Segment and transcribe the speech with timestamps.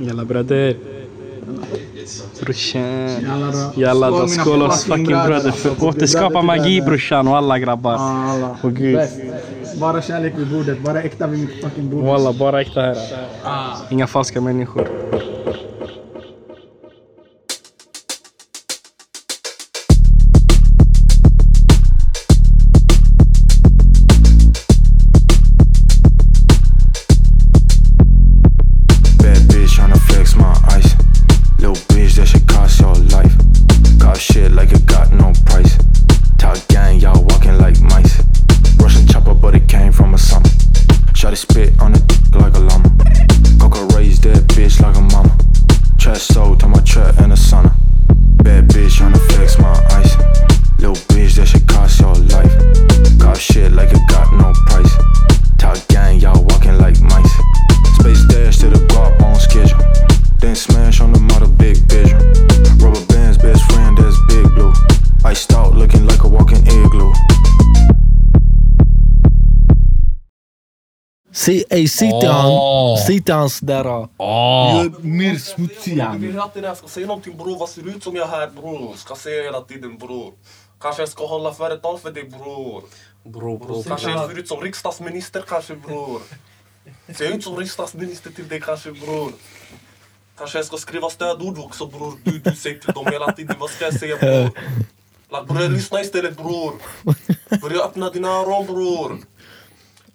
[0.00, 0.76] Jalla bröder.
[2.40, 3.10] Brorsan.
[3.76, 4.28] Jalla då.
[4.28, 5.50] Skål, oss fucking bröder.
[5.50, 7.94] För återskapa magi brorsan och alla grabbar.
[8.62, 8.98] Åh gud.
[9.80, 10.78] Bara kärlek vid bordet.
[10.84, 12.04] Bara äkta vid mitt fucking bord.
[12.04, 12.96] Walla, bara äkta här.
[13.90, 14.88] Inga falska människor.
[71.52, 74.08] Ey, säg till han, säg till hans där...
[74.16, 74.82] Ah.
[74.82, 78.04] Gör mer smutsig Jag vill alltid när jag ska säga någonting bror, vad ser ut
[78.04, 78.96] som jag här bror?
[78.96, 80.32] Ska säga hela tiden bror.
[80.80, 82.82] Kanske jag ska hålla företal för dig bror.
[83.24, 83.82] Bro, bro.
[83.82, 86.20] Kanske jag ser ut som riksdagsminister kanske bror.
[87.16, 89.32] Ser jag ut som riksdagsminister till dig kanske bror?
[90.38, 92.14] Kanske jag ska skriva stödord också bror.
[92.24, 94.50] Du, du säger till dem hela tiden, vad ska jag säga bror?
[95.30, 96.72] Like, börja lyssna istället bror.
[97.62, 99.18] Börja öppna dina öron bror.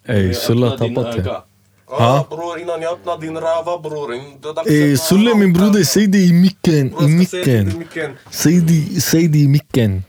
[0.07, 1.41] Ey, Sulle har tappat det.
[1.89, 4.13] Ja bror, innan jag öppnar din röva bror.
[4.65, 8.17] Ey, Sulle min broder, säg det i micken, i micken.
[8.29, 10.03] Säg det, säg det i micken.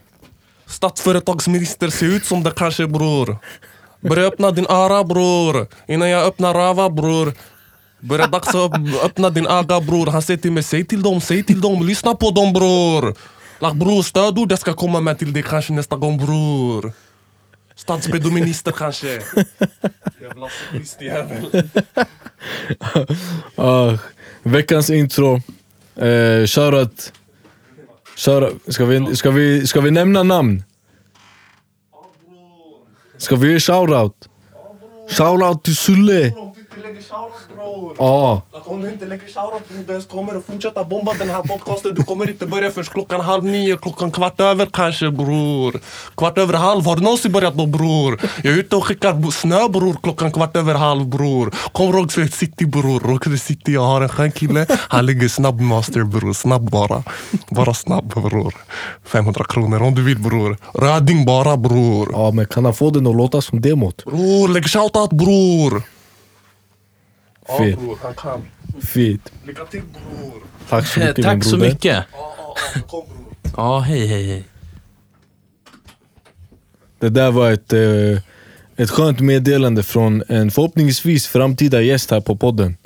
[0.65, 3.37] Statsföretagsminister ser ut som det kanske bror.
[4.01, 5.67] Börja öppna din öra bror.
[5.87, 7.33] Innan jag öppnar röva bror.
[7.99, 8.71] Börja dags att
[9.03, 10.07] öppna din öga bror.
[10.07, 13.15] Han säger till mig, säg till dem, säg till dem, lyssna på dem bror.
[13.59, 16.93] Like, bror, stödord jag ska komma med till dig kanske nästa gång bror.
[17.75, 19.07] Statspedominister kanske.
[20.21, 21.63] Jävla soplistjävel.
[23.55, 23.97] Ah,
[24.43, 25.41] veckans intro.
[25.95, 27.13] Eh, shoutout.
[28.15, 28.73] Shoutout.
[28.73, 30.63] Ska, vi, ska, vi, ska vi nämna namn?
[33.17, 34.29] Ska vi ge shoutout?
[35.09, 36.33] Shoutout till Sulle.
[36.75, 38.41] Inte lägger shoutout bror.
[38.53, 41.95] Att om du inte lägger shoutout bror, jag kommer att fortsätta bomba den här podcasten.
[41.95, 45.79] Du kommer inte börja först klockan halv nio, klockan kvart över kanske bror.
[46.17, 48.21] Kvart över halv, har du någonsin börjat då bror?
[48.43, 51.53] Jag är ute och skickar snö bror klockan kvart över halv bror.
[51.71, 54.65] Kom Rockfred City bror, Rockfred City jag har en skön kille.
[54.69, 57.03] Han ligger snabb master bror, snabb bara.
[57.49, 58.53] Bara snabb bror.
[59.05, 60.57] 500 kronor om du vill bror.
[60.73, 62.09] Röding bara bror.
[62.11, 64.05] ja, men kan han få den att låta som demot?
[64.05, 65.94] Bror, lägg shoutout bror.
[67.47, 67.79] Ja Fet.
[67.79, 68.41] bror, han kan.
[68.81, 69.31] Fint.
[69.47, 70.33] Lycka till bror.
[70.69, 71.69] Tack så Eh, mycket min Tack så broder.
[71.69, 72.03] mycket.
[72.11, 73.53] Ja, ja, ja, kom bror.
[73.57, 74.43] Ja, hej hej hej.
[76.99, 78.21] Det där var ett, eh,
[78.83, 82.77] ett skönt meddelande från en förhoppningsvis framtida gäst här på podden.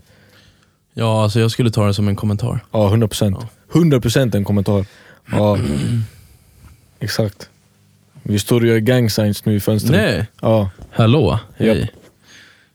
[0.94, 2.60] Ja, alltså jag skulle ta det som en kommentar.
[2.72, 3.38] Ja, 100%.
[3.72, 4.86] 100% en kommentar.
[5.32, 5.58] Ja,
[7.00, 7.50] exakt.
[8.24, 9.92] Vi står och gör gang signs nu i fönstret.
[9.92, 11.68] Nej, Ja, hallå, hej.
[11.68, 11.90] Japp.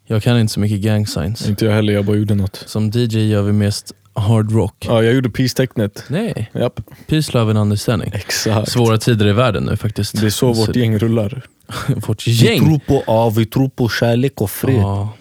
[0.07, 1.49] Jag kan inte så mycket gang signs.
[1.49, 2.57] inte jag heller, jag bara gjorde något.
[2.67, 4.85] Som DJ gör vi mest hard rock.
[4.89, 6.05] Ja, jag gjorde peace-tecknet.
[6.09, 8.11] Nej, Japp, peace, love and understanding.
[8.15, 8.71] exakt.
[8.71, 10.21] Svåra tider i världen nu faktiskt.
[10.21, 11.43] Det är så vårt gäng rullar.
[12.07, 12.61] vårt Vi gäng.
[12.65, 14.75] tror på, ja, vi tror på kärlek och fred.
[14.77, 15.13] Ja, Ja.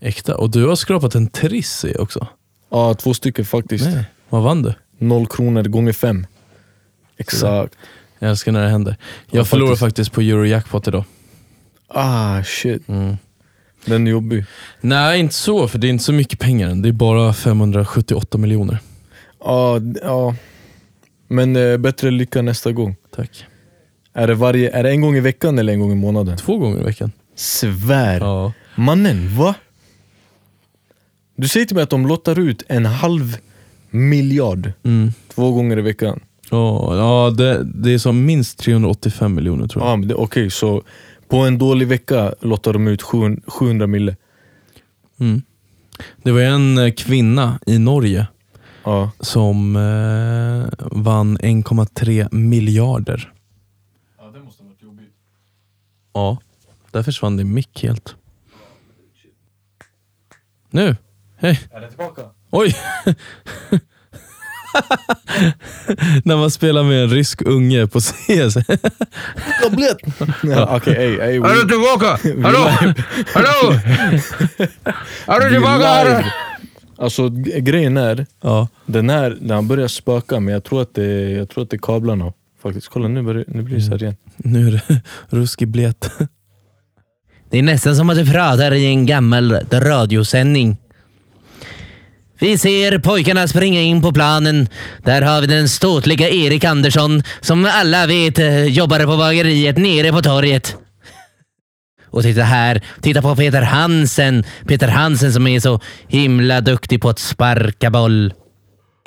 [0.00, 0.36] Äkta.
[0.36, 2.26] Och du har skrapat en triss i också.
[2.98, 3.84] två stycken faktiskt.
[3.84, 4.04] Nej.
[4.28, 4.74] Vad vann du?
[4.98, 6.26] Noll kronor gånger fem.
[7.16, 7.74] Exakt.
[8.18, 8.96] Jag älskar när det händer.
[9.30, 9.80] Jag Ja, förlorade faktiskt.
[10.08, 11.04] faktiskt på Eurojackpot idag.
[11.88, 13.16] Ah shit, Mm.
[13.86, 14.44] Den är jobbig.
[14.80, 16.82] Nej, inte så, för det är inte så mycket pengar än.
[16.82, 18.78] Det är bara 578 miljoner.
[19.44, 20.34] Ja, ja.
[21.28, 22.96] Men eh, bättre lycka nästa gång.
[23.16, 23.44] Tack.
[24.12, 26.36] Är det, varje, är det en gång i veckan eller en gång i månaden?
[26.36, 27.12] Två gånger i veckan.
[27.36, 28.20] Svär!
[28.20, 28.52] Ja.
[28.74, 29.54] Mannen, va?
[31.36, 33.36] Du säger till mig att de lottar ut en halv
[33.90, 35.12] miljard Mm.
[35.34, 36.20] två gånger i veckan.
[36.50, 39.92] Ja, ja det, det är som minst 385 miljoner tror jag.
[39.92, 40.82] Ja, men det- Okej, så
[41.28, 44.16] på en dålig vecka lottar de ut 700 700 mille.
[45.20, 45.42] Mm.
[46.22, 48.26] Det var en eh, kvinna i Norge
[48.84, 49.10] Ja.
[49.20, 53.32] som eh, vann 1,3 miljarder.
[54.18, 55.14] ja, det måste ha varit jobbigt.
[56.12, 56.38] Ja,
[56.90, 58.16] där försvann din mick helt.
[60.70, 60.96] Nu!
[61.36, 61.60] Hej!
[61.72, 62.22] Är det tillbaka?
[62.50, 62.74] Oj!
[66.24, 68.54] När man spelar med en rysk unge på CS.
[69.62, 69.98] Tablett!
[70.42, 72.06] ja, Okej, ey, ey, we- tillbaka?
[72.42, 72.94] Hallå?
[73.34, 73.78] Hallå?
[75.26, 76.32] Är är live.
[76.98, 77.28] Alltså
[77.58, 78.68] grejen är, Ja.
[78.86, 81.76] den här, den har börjat spöka men jag tror att det, jag tror att det
[81.76, 82.32] är kablarna.
[82.62, 82.88] Faktiskt.
[82.88, 84.16] Kolla nu, börjar, nu blir det så här igen.
[84.36, 86.10] Nu är det ruskig blet.
[87.50, 90.76] Det är nästan som att du pratar i en gammal radiosändning.
[92.38, 94.68] Vi ser pojkarna springa in på planen.
[95.02, 100.12] Där har vi den ståtliga Erik Andersson som alla vet eh, jobbar på bageriet nere
[100.12, 100.76] på torget.
[102.04, 104.44] Och titta här, titta på Peter Hansen.
[104.66, 108.32] Peter Hansen som är så himla duktig på att sparka boll.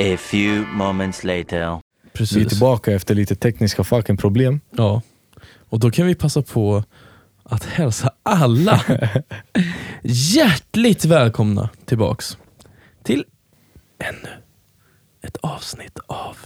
[0.02, 1.58] A few moments later.
[1.60, 1.80] Vi är
[2.14, 2.48] Precis.
[2.48, 4.60] tillbaka efter lite tekniska fucking problem.
[4.72, 5.02] Ja.
[5.70, 6.84] Och då kan vi passa på
[7.44, 8.82] att hälsa alla
[10.04, 12.38] hjärtligt välkomna tillbaks
[13.10, 13.26] till
[14.00, 14.30] ännu
[15.22, 16.38] ett avsnitt av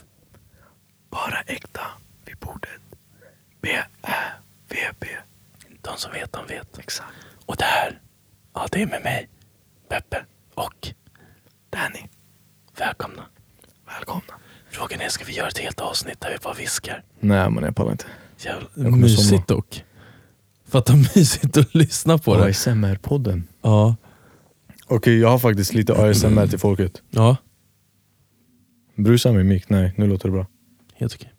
[1.10, 1.82] Bara äkta
[2.26, 2.82] vid bordet.
[3.62, 5.08] B-Ä-V-B.
[5.82, 6.80] De som vet, de vet.
[6.80, 7.10] Exakt.
[7.46, 8.02] Och det här,
[8.54, 9.30] ja det är med mig,
[9.90, 10.26] Peppe
[10.56, 10.88] och
[11.70, 12.08] Danny,
[12.78, 13.26] välkomna.
[13.86, 14.34] välkomna.
[14.70, 17.04] Frågan är, ska vi göra ett helt avsnitt där vi bara viskar?
[17.20, 18.06] Nej men jag pallar inte.
[18.38, 19.44] Jävla kommer mysigt somna.
[19.48, 19.84] dock.
[20.68, 22.44] Fatta mysigt att lyssna på det.
[22.50, 23.44] ASMR-podden.
[23.62, 23.96] Ja.
[24.88, 27.02] Okej, jag har faktiskt lite ASMR till folket.
[27.10, 27.38] Ja,
[28.96, 30.48] Brusa min mick, nej nu låter det bra.
[30.96, 31.34] helt okej.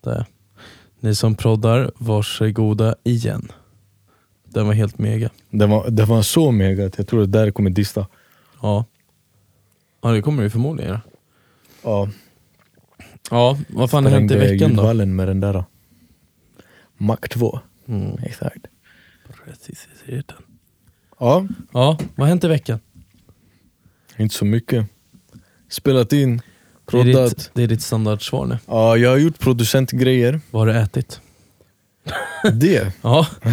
[0.00, 0.26] Där.
[1.00, 3.52] Ni som proddar, varsågoda igen.
[4.44, 5.30] Den var helt mega.
[5.50, 8.06] Det var, det var så mega att jag tror att där kommer dista.
[8.62, 8.84] Ja.
[10.02, 11.00] Ja det kommer det förmodligen göra.
[11.82, 12.08] Ja,
[13.30, 14.74] Ja, vad fan har hänt i sprängde veckan då?
[14.82, 15.64] ljudvallen med den där.
[16.96, 17.60] Mac 2.
[17.86, 18.18] Mm.
[18.22, 18.66] Exakt.
[19.44, 20.36] Precisiteten.
[21.18, 22.80] Ja, Ja, vad har hänt i veckan?
[24.18, 24.86] inte så mycket.
[25.68, 26.42] Spelat in, Det
[26.98, 27.36] är, proddat.
[27.36, 28.58] ditt, det är ditt standardsvar nu.
[28.66, 30.40] Ja, jag har gjort producentgrejer.
[30.50, 31.20] Vad har du ätit?
[32.52, 33.26] Det, Ja.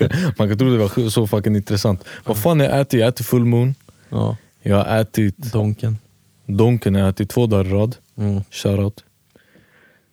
[0.00, 2.04] jag man kan tro det var så fucking intressant.
[2.24, 2.92] Vad fan har jag ätit?
[3.00, 3.74] Jag har ätit full moon.
[4.08, 4.36] ja.
[4.66, 5.98] Jag har ätit Donken.
[6.46, 7.96] Donken, jag har ätit två dagar i rad.
[8.16, 8.42] Mm.
[8.50, 9.04] Shoutout.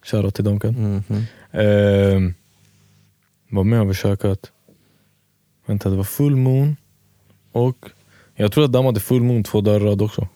[0.05, 1.03] Shoutout till Donken.
[1.07, 1.25] Mhm.
[1.51, 2.33] Ehm,
[3.49, 4.51] vad mer har vi käkat?
[5.65, 6.75] Vänta, det var full moon.
[7.51, 7.85] Och
[8.35, 10.27] jag tror att dammade full moon två dagar i rad också.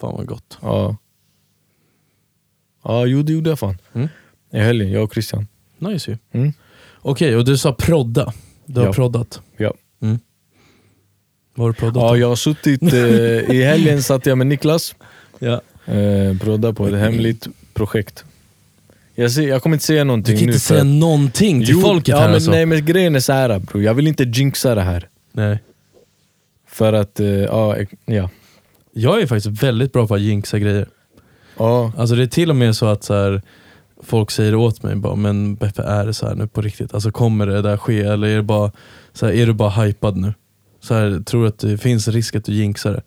[0.00, 0.58] Fan vad gott.
[0.62, 0.96] Ja.
[2.84, 3.78] Ja, jo det gjorde jag fan.
[3.92, 4.08] Mm.
[4.52, 5.46] I helgen, jag och Christian.
[5.78, 6.18] Nice ju.
[6.32, 6.52] Mm.
[6.96, 8.32] Okej, och du sa prodda.
[8.66, 8.92] Du har Ja.
[8.92, 9.40] proddat.
[9.56, 9.74] Ja.
[10.00, 10.18] Mm.
[11.54, 12.02] Vad har du proddat?
[12.02, 13.00] Ja, jag har suttit, eh,
[13.56, 14.94] i helgen satt jag med Niklas,
[15.38, 15.60] ja.
[15.86, 18.24] eh, prodda på ett hemligt projekt.
[19.14, 20.52] Jag, ser, jag kommer inte säga Du någonting kan nu.
[20.52, 22.50] inte för- säga någonting till Jo, folket ja, här men, alltså.
[22.50, 23.80] Nej men grejen är så här bro.
[23.80, 25.08] jag vill inte jinxa det här.
[25.32, 25.58] Nej.
[26.68, 28.30] För att, eh, ja, ek- ja.
[28.92, 30.86] Jag är faktiskt väldigt bra på att jinxa grejer.
[31.58, 31.92] ja.
[31.96, 33.42] Alltså det är till och med så att så här,
[34.02, 36.94] folk säger åt mig bara, men Beppe är det så här nu på riktigt?
[36.94, 38.72] Alltså kommer det där ske eller är, det bara,
[39.12, 40.34] så här, är du bara hypad nu?
[40.80, 43.02] Så här, tror du att det finns risk att du jinxar det?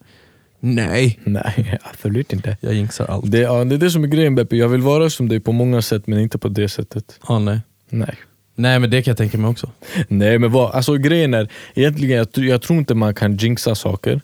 [0.59, 2.57] Nej, Nej, absolut inte.
[2.61, 3.31] jag jinxar allt.
[3.31, 5.51] Det, ja, det är det som är grejen Beppe, jag vill vara som dig på
[5.51, 7.19] många sätt men inte på det sättet.
[7.21, 7.59] Ah, nej.
[7.89, 8.15] Nej.
[8.55, 9.69] nej men det kan jag tänka mig också.
[10.07, 14.21] Nej men vad, alltså grejen är, egentligen jag, jag tror inte man kan jinxa saker.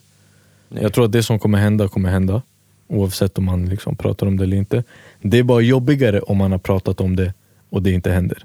[0.68, 0.82] Nej.
[0.82, 2.42] Jag tror att det som kommer hända kommer hända.
[2.88, 4.84] Oavsett om man liksom pratar om det eller inte.
[5.20, 7.34] Det är bara jobbigare om man har pratat om det
[7.70, 8.44] och det inte händer.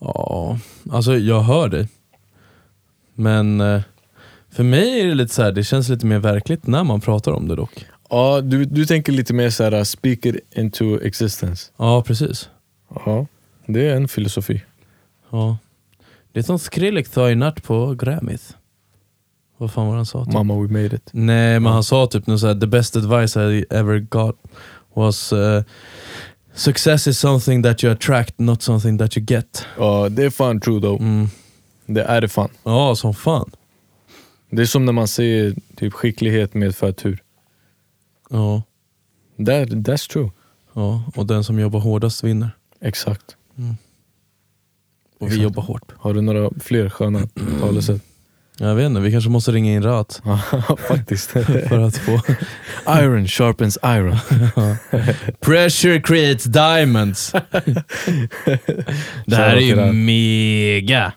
[0.00, 0.58] Ja,
[0.90, 1.88] alltså jag hör dig.
[3.14, 3.82] Men eh,
[4.54, 7.32] för mig är det lite så här, det känns lite mer verkligt när man pratar
[7.32, 7.86] om det dock.
[8.10, 11.70] Ja, du, du tänker lite mer såhär, speak it into existence.
[11.76, 12.48] Ja, precis.
[13.06, 13.26] Ja,
[13.66, 14.62] det är en filosofi.
[15.30, 15.58] Ja.
[16.32, 18.56] Det är som Skrillex sa i natt på Grammys.
[19.58, 20.24] Vad fan var han sa?
[20.24, 20.34] Typ?
[20.34, 21.10] Mamma we made it.
[21.12, 24.36] Nej men han sa typ något så här, the best advice I ever got
[24.94, 25.62] was uh,
[26.54, 29.66] Success is something that you attract, not something that you get.
[29.78, 31.00] Ja, det är fan true though.
[31.00, 31.28] Mm.
[31.86, 32.48] Det är det fan.
[32.64, 33.50] Ja, som fan.
[34.50, 37.22] Det är som när man säger typ skicklighet medför tur.
[38.30, 38.62] Ja,
[39.36, 40.30] That, that's true.
[40.74, 42.50] ja, och den som jobbar hårdast vinner.
[42.80, 43.36] Exakt.
[45.18, 45.42] Och vi Exakt.
[45.42, 45.92] jobbar hårt.
[45.96, 47.28] Har du några fler sköna
[47.60, 48.02] talesätt?
[48.58, 50.22] Jag vet inte, vi kanske måste ringa in Rat
[50.88, 51.30] faktiskt.
[51.68, 52.20] för att få...
[53.00, 54.16] iron sharpens iron.
[55.40, 57.32] Pressure creates diamonds.
[59.26, 61.12] det här är ju mega.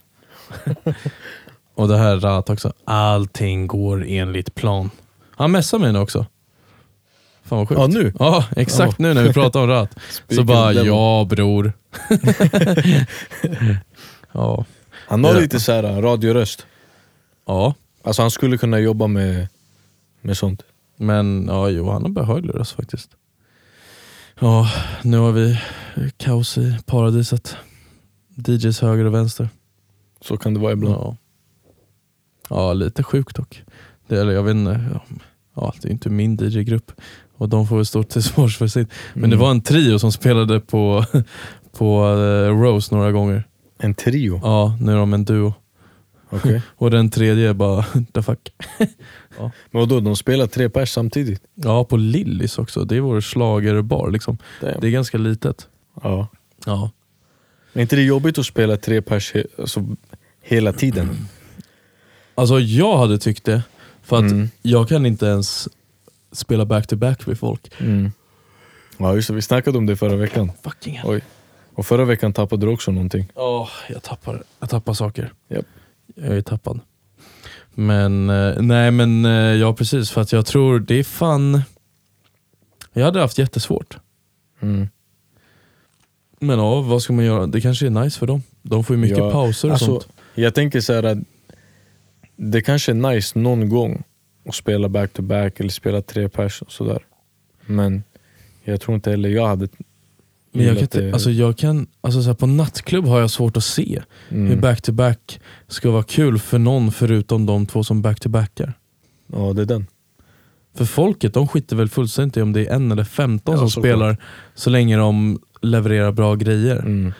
[1.77, 2.73] Och det här är Rat också.
[2.85, 4.89] Allting går enligt plan.
[5.35, 6.25] Han messar mig nu också.
[7.43, 7.81] Fan vad sjukt.
[7.81, 8.13] Ja, nu?
[8.19, 9.95] Ja, exakt nu när vi pratar om Rat.
[10.29, 11.73] Så bara, ja bror.
[14.31, 14.65] ja.
[15.07, 15.39] Han har Ja.
[15.39, 16.65] lite så här radioröst.
[17.45, 19.47] ja, Alltså han skulle kunna jobba med,
[20.21, 20.63] med sånt.
[20.97, 23.09] men ja, jo, han har behaglig röst faktiskt.
[24.39, 24.69] Ja,
[25.03, 25.59] nu har vi
[26.17, 27.55] kaos i paradiset.
[28.47, 29.49] DJs höger och vänster.
[30.21, 30.95] Så kan det vara ibland.
[30.95, 31.17] Ja.
[32.49, 33.63] Ja, lite sjukt dock.
[34.07, 35.01] Det, eller jag vet inte, ja,
[35.55, 36.91] ja, det är inte min DJ-grupp
[37.37, 38.89] och de får väl stå till svars för sitt.
[39.13, 39.29] Men Mm.
[39.29, 41.05] det var en trio som spelade på,
[41.77, 43.43] på eh, Rose några gånger.
[43.79, 44.39] En trio?
[44.43, 45.53] Ja, nu är de en duo.
[46.29, 46.61] Okej.
[46.75, 48.49] Och den tredje bara, the fuck.
[49.37, 51.41] Men vadå, de spelar tre pers samtidigt?
[51.55, 52.83] Ja, på Lillis också.
[52.85, 54.37] Det är vår schlagerbar liksom.
[54.61, 54.81] Damn.
[54.81, 55.67] Det är ganska litet.
[56.03, 56.27] Ja.
[56.65, 56.91] Ja.
[57.73, 59.85] Är inte det jobbigt att spela tre pers he- alltså,
[60.41, 61.09] hela tiden?
[62.37, 63.63] Alltså jag hade tyckt det,
[64.03, 64.49] för att Mm.
[64.61, 65.67] jag kan inte ens
[66.31, 67.71] spela back-to-back med folk.
[67.79, 68.11] Mm.
[68.97, 70.51] Ja just det, vi snackade om det förra veckan.
[70.63, 71.11] Fucking hell.
[71.11, 71.21] Oj.
[71.73, 73.31] Och förra veckan tappade du också någonting.
[73.35, 75.33] Ja, jag tappar, jag tappar saker.
[75.49, 75.65] Japp.
[76.15, 76.79] Jag är tappad.
[77.73, 81.61] Men eh, nej men eh, ja precis, för att jag tror det är fan...
[82.93, 83.97] Jag hade haft jättesvårt.
[84.59, 84.87] Mm.
[86.39, 87.47] Men ja, vad ska man göra?
[87.47, 88.43] Det kanske är nice för dem.
[88.61, 90.07] De får ju mycket Ja, pauser och alltså, sånt.
[90.35, 91.17] Jag tänker så här att
[92.37, 94.03] det kanske är nice någon gång
[94.47, 96.99] att spela back-to-back eller spela tre pers och sådär.
[97.65, 98.03] Men
[98.63, 99.67] jag tror inte heller jag hade
[100.51, 103.57] Men jag kan, inte, alltså jag kan, alltså så här, på nattklubb har jag svårt
[103.57, 104.47] att se Mm.
[104.47, 108.73] hur back-to-back ska vara kul för någon förutom de två som back-to-backar.
[109.33, 109.87] Ja det är den.
[110.75, 113.69] För folket de skiter väl fullständigt i om det är en eller 15 Ja, som
[113.69, 114.17] spelar
[114.55, 116.75] så länge de levererar bra grejer.
[116.79, 117.13] Mm.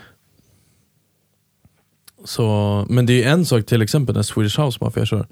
[2.28, 5.28] Så, men det är en sak till exempel när Swedish House Mafia kör.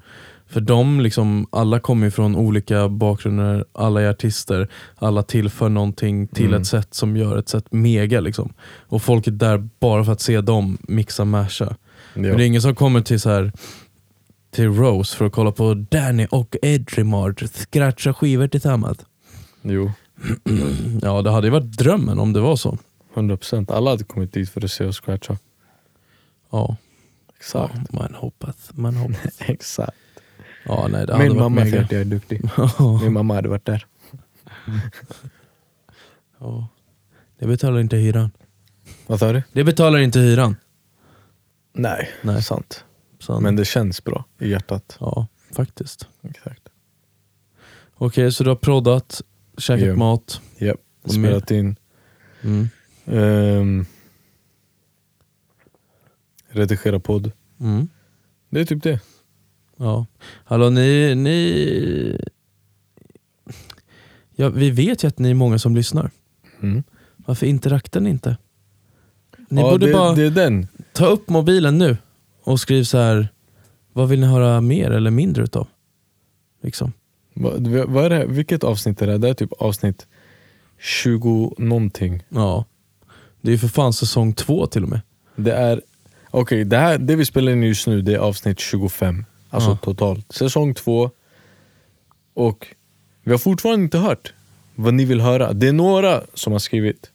[0.46, 6.46] För de liksom, alla kommer från olika bakgrunder, alla är artister, alla tillför någonting till
[6.46, 6.60] Mm.
[6.60, 8.20] ett sätt som gör ett sätt mega.
[8.20, 8.52] Liksom.
[8.88, 11.64] Och folk är där bara för att se dem mixa masha.
[11.64, 11.76] Ja.
[12.14, 13.52] Men det är ingen som kommer till så här
[14.50, 18.98] till Rose för att kolla på Danny och Edrimard scratcha skivor tillsammans.
[19.62, 19.92] Jo,
[21.02, 22.78] Ja, det hade ju varit drömmen om det var så.
[23.14, 23.72] 100%.
[23.72, 25.36] Alla hade kommit dit för att se oss scratcha.
[26.50, 26.76] Ja,
[27.46, 27.92] Exakt.
[27.92, 28.70] man hoppas.
[28.74, 29.38] Man hoppas.
[29.40, 29.96] Exakt.
[30.64, 32.40] Ja, nej, det Min mamma för att jag är duktig.
[33.02, 33.86] Min mamma hade varit där.
[36.38, 36.68] Ja.
[37.38, 38.30] Det betalar inte hyran.
[39.06, 39.42] Vad sa du?
[39.52, 40.56] Det betalar inte hyran.
[41.72, 42.42] Nej, Nej.
[42.42, 42.84] sant.
[43.18, 44.96] Så, Men det känns bra i hjärtat.
[45.00, 45.26] Ja,
[45.56, 46.08] faktiskt.
[46.22, 46.62] Exakt.
[47.94, 49.22] Okej, så du har proddat,
[49.58, 49.96] käkat Ja.
[49.96, 50.40] mat.
[50.58, 50.80] Japp.
[51.02, 51.12] Mer?
[51.12, 51.76] Spelat in.
[52.42, 52.68] Mm.
[53.04, 53.86] Um,
[56.56, 57.32] redigera podd.
[57.60, 57.88] Mm.
[58.50, 59.00] Det är typ det.
[59.76, 60.06] Ja.
[60.44, 61.14] Hallå, ni...
[61.14, 62.20] ni...
[64.36, 66.10] Ja, vi vet ju att ni är många som lyssnar.
[66.60, 66.82] Mm.
[67.16, 68.36] Varför interaktar ni inte?
[69.48, 70.68] Ni ja, borde det, bara det är den.
[70.92, 71.96] ta upp mobilen nu
[72.42, 73.28] och skriv så här.
[73.92, 75.66] vad vill ni höra mer eller mindre utav?
[76.62, 76.92] Liksom.
[77.34, 78.26] Vad, vad är det?
[78.26, 79.18] Vilket avsnitt är det?
[79.18, 80.06] Det är typ avsnitt
[80.78, 82.22] 20 någonting.
[82.28, 82.64] Ja.
[83.40, 85.00] Det är ju för fan säsong två till och med.
[85.36, 85.82] Det är
[86.38, 89.24] Okej, det, här- det vi spelar in just nu det är avsnitt 25.
[89.50, 89.76] Alltså Ja.
[89.76, 90.32] totalt.
[90.32, 91.10] Säsong 2.
[92.34, 92.66] Och
[93.24, 94.32] vi har fortfarande inte hört
[94.74, 95.52] vad ni vill höra.
[95.52, 97.10] Det är några som har skrivit.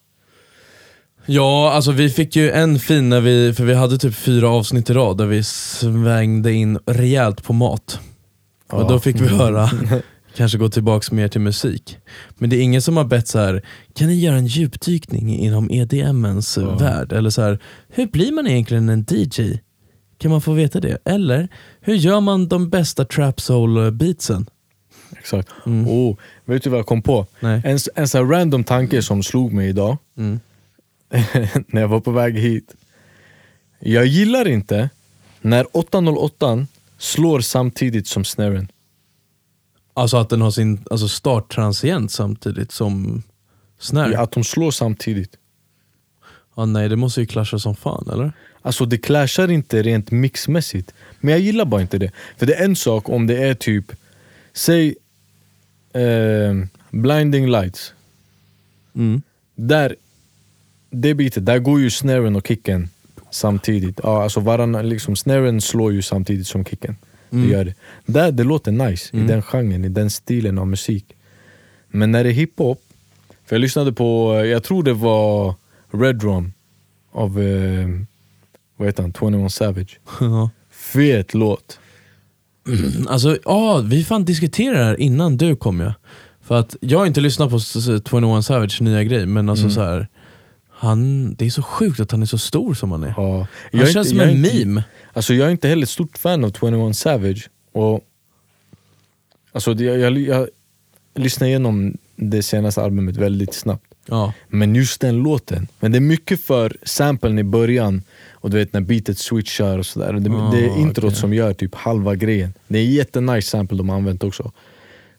[1.25, 4.90] Ja, alltså vi fick ju en fin när vi, för vi hade typ fyra avsnitt
[4.90, 8.00] i rad där vi svängde in rejält på mat.
[8.70, 8.88] Och Ja.
[8.88, 9.70] då fick vi höra,
[10.36, 11.98] kanske gå tillbaks mer till musik.
[12.38, 13.62] Men det är ingen som har bett så här.
[13.94, 16.76] kan ni göra en djupdykning inom EDMens Ja.
[16.76, 17.12] värld?
[17.12, 17.60] Eller så här,
[17.90, 19.60] hur blir man egentligen en DJ?
[20.18, 20.98] Kan man få veta det?
[21.06, 21.48] Eller,
[21.82, 24.46] hur gör man de bästa trap soul beatsen?
[25.18, 25.50] Exakt.
[25.66, 25.88] Mm.
[25.88, 27.28] Oh, vet du vad jag kom på?
[27.40, 27.62] Nej.
[27.66, 30.40] En, en sån random tanke som slog mig idag Mm.
[31.68, 32.76] när jag var på väg hit.
[33.80, 34.90] Jag gillar inte
[35.42, 36.66] när 808
[36.98, 38.68] slår samtidigt som snaren.
[40.01, 43.24] Alltså att den har sin alltså start transient samtidigt som
[43.79, 44.20] snare?
[44.20, 45.38] Att de slår samtidigt.
[46.55, 48.34] Ja, nej, det måste ju clasha som fan, eller?
[48.62, 50.93] Alltså det clashar inte rent mixmässigt.
[51.20, 52.12] Men jag gillar bara inte det.
[52.38, 53.91] För det är en sak om det är typ,
[54.53, 54.96] säg
[55.93, 56.53] eh,
[56.89, 57.93] Blinding Lights.
[58.96, 59.22] Mm.
[59.55, 59.96] Där,
[60.89, 62.89] det bitet, där går ju snaren och kicken
[63.31, 64.00] samtidigt.
[64.03, 66.96] Ja, alltså varann, liksom, snaren slår ju samtidigt som kicken.
[67.32, 67.46] Mm.
[67.48, 67.74] Det gör
[68.06, 68.32] det.
[68.32, 71.06] Det låter nice, i den genren, i den stilen av musik.
[71.88, 72.82] Men när det är hiphop,
[73.46, 75.56] för jag lyssnade på, jag tror det var
[75.92, 76.54] Red Drum
[77.12, 77.88] av, eh,
[78.78, 80.00] vad heter han, 21 Savage.
[80.20, 80.50] Ja.
[80.72, 81.80] Fet låt.
[83.08, 85.94] Alltså, ja, vi fan diskuterade det här innan du kom ja.
[86.42, 89.64] För att jag har inte lyssnat på s- s- 21 Savage nya grej, men alltså
[89.66, 89.76] Mm.
[89.76, 90.08] så här.
[90.82, 93.14] Han, det är så sjukt att han är så stor som han är.
[93.18, 93.38] Ja.
[93.72, 94.84] Han Jag känns inte- som en inte- meme.
[95.14, 97.50] Alltså jag är inte heller ett stort fan av 21 Savage.
[97.72, 98.02] Och,
[99.52, 100.48] alltså det, jag, jag, jag
[101.16, 103.86] lyssnade igenom det senaste albumet väldigt snabbt.
[104.06, 104.34] Ja.
[104.48, 108.74] Men just den låten, men det är mycket för samplen i början och du vet
[108.74, 110.14] när beatet switchar och sådär.
[110.14, 111.16] Det, Ah, det är introt okej.
[111.20, 112.54] som gör typ halva grejen.
[112.68, 114.52] Det är en jättenice sample de har använt också.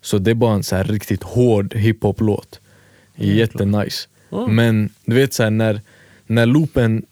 [0.00, 2.60] Så det är bara en så här riktigt hård hiphop-låt.
[3.16, 4.08] Jättenice.
[4.48, 5.80] Men du vet så här, när,
[6.26, 7.02] när loopen,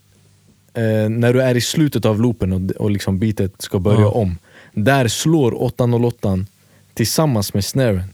[0.74, 4.10] eh, när du är i slutet av loopen och, och liksom beatet ska börja Ja.
[4.10, 4.38] om.
[4.72, 6.44] Där slår 808
[6.94, 8.04] tillsammans med snaren.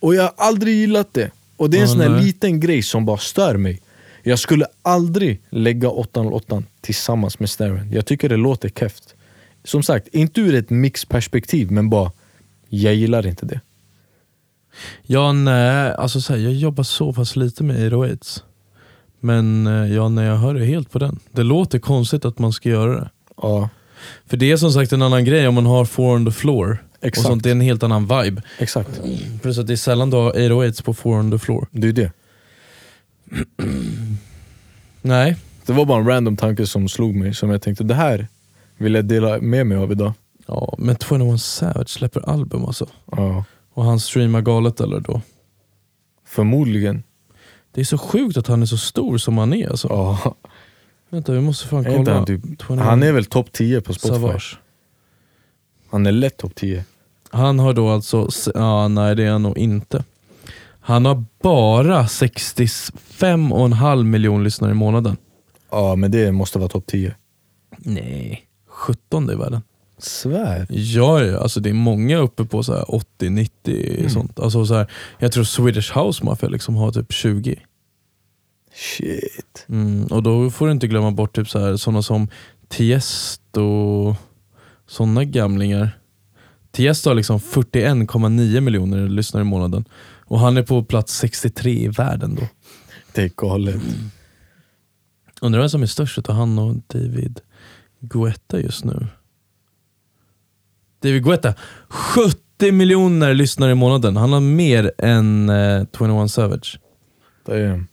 [0.00, 1.30] Och jag har aldrig gillat det.
[1.56, 3.80] Och det är en sån här liten grej som bara stör mig.
[4.22, 7.92] Jag skulle aldrig lägga 808 tillsammans med snaren.
[7.92, 9.14] Jag tycker det låter keft.
[9.64, 12.12] Som sagt, inte ur ett mixperspektiv men bara,
[12.68, 13.60] jag gillar inte det.
[15.02, 18.42] Ja, nej, alltså så här, jag jobbar så pass lite med 808s.
[19.20, 21.18] Men eh, ja, när jag hör det helt på den.
[21.32, 23.10] Det låter konstigt att man ska göra det.
[23.42, 23.68] Ja,
[24.26, 26.84] För det är som sagt en annan grej om man har four on the floor.
[27.00, 27.18] Exakt.
[27.26, 28.42] Och sånt, det är en helt annan vibe.
[28.58, 29.00] exakt.
[29.42, 31.66] Plus att det är sällan du har 808s på four on the floor.
[31.70, 32.12] Det är det.
[35.02, 38.28] Nej, Det var bara en random tanke som slog mig, som jag tänkte det här
[38.78, 40.12] vill jag dela med mig av idag.
[40.46, 42.86] ja, men 21 Savage släpper album alltså.
[43.12, 43.44] Ja.
[43.76, 45.20] Och han streamar galet eller då.
[46.24, 47.02] Förmodligen.
[47.72, 49.88] Det är så sjukt att han är så stor som han är alltså.
[49.88, 50.34] Ja.
[51.10, 52.14] Vänta vi måste fan kolla.
[52.14, 54.20] han, typ, 21 han är väl topp 10 på Spotify?
[54.20, 54.58] Savage.
[55.90, 56.84] Han är lätt topp 10.
[57.30, 60.04] Han har då alltså, ja nej det är han nog inte.
[60.80, 65.16] Han har bara 65,5 miljoner lyssnare i månaden.
[65.70, 67.14] Ja men det måste vara topp 10.
[67.78, 69.62] Nej, 17 i världen.
[69.98, 70.66] Svär.
[70.70, 74.40] Ja, ja, alltså det är många uppe på så här 80-90 sånt.
[74.40, 77.60] Alltså så här, jag tror Swedish House Mafia liksom har typ 20.
[78.74, 79.66] Shit.
[79.68, 82.28] Mm, och då får du inte glömma bort typ så här, såna som
[82.68, 84.16] Tiesto och
[84.86, 85.98] såna gamlingar.
[86.72, 89.84] Tiesto har liksom 41,9 miljoner lyssnare i månaden.
[90.24, 92.48] Och han är på plats 63 i världen då.
[93.12, 93.80] Det är galet.
[95.40, 97.40] Undrar vem som är störst utav han och David
[98.00, 99.06] Guetta just nu.
[101.00, 101.54] David Guetta,
[101.88, 104.16] 70 miljoner lyssnare i månaden.
[104.16, 106.78] Han har mer än eh, 21 Savage.
[107.46, 107.84] Det är,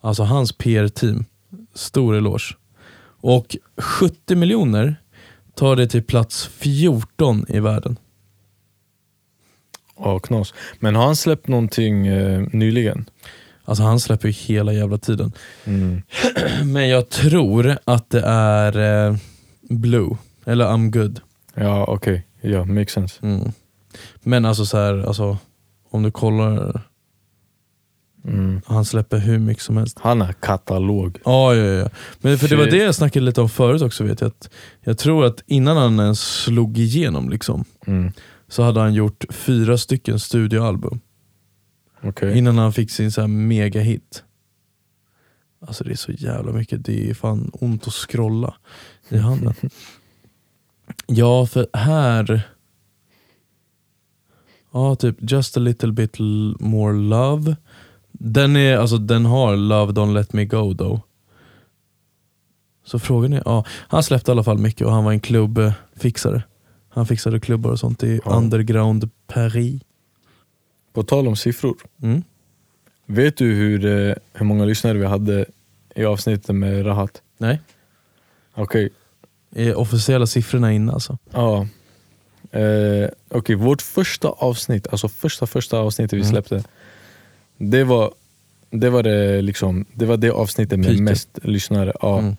[0.00, 1.24] Alltså hans PR-team.
[1.74, 2.56] Stor eloge.
[3.20, 4.96] Och 70 miljoner
[5.54, 7.98] tar det till plats 14 i världen.
[9.98, 10.54] ja, knas.
[10.80, 13.04] Men har han släppt någonting eh, nyligen?
[13.64, 15.32] Alltså han släpper ju hela jävla tiden.
[15.64, 16.02] Mm.
[16.64, 19.16] Men jag tror att det är eh,
[19.60, 21.20] Blue, eller I'm good.
[21.54, 23.18] Ja okej, ja makes sense.
[23.22, 23.52] Mm.
[24.20, 25.38] Men alltså så här, alltså,
[25.90, 26.82] om du kollar,
[28.24, 28.60] Mm.
[28.66, 29.98] han släpper hur mycket som helst.
[30.00, 31.18] Han har katalog.
[31.24, 31.88] Ja, ja, ja.
[32.20, 34.04] Men för det var det jag snackade lite om förut också.
[34.04, 34.28] vet jag.
[34.28, 38.12] Att jag tror att innan han ens slog igenom liksom, Mm.
[38.48, 41.00] så hade han gjort fyra stycken studioalbum.
[42.02, 42.38] Okej.
[42.38, 44.24] Innan han fick sin så här mega hit.
[45.66, 48.54] Alltså det är så jävla mycket, det är fan ont att scrolla
[49.08, 49.54] i handen.
[51.06, 52.42] ja, för här...
[54.72, 56.18] Ja, typ Just a little bit
[56.60, 57.56] more love.
[58.12, 61.00] Den, är, alltså, den har Love don't let me go though.
[62.84, 66.42] Så frågan är, ja, han släppte i alla fall mycket och han var en klubbfixare.
[66.88, 68.36] Han fixade klubbar och sånt i Ja.
[68.36, 69.82] underground Paris.
[70.92, 71.76] På tal om siffror.
[72.02, 72.22] Mm.
[73.06, 75.44] Vet du hur, eh, hur många lyssnare vi hade
[75.94, 77.22] i avsnittet med Rahat?
[77.38, 77.60] Nej,
[78.54, 78.90] Okej, är
[79.76, 81.18] officiella siffrorna inne alltså.
[81.32, 81.66] ja.
[82.58, 86.30] Eh, Okej, vårt första avsnitt, alltså första första avsnittet vi Mm.
[86.30, 86.64] släppte.
[87.58, 88.12] Det var
[88.70, 91.04] det, var det, liksom, det var det avsnittet med Piken.
[91.04, 91.92] mest lyssnare.
[92.00, 92.18] Ja.
[92.18, 92.36] Mm.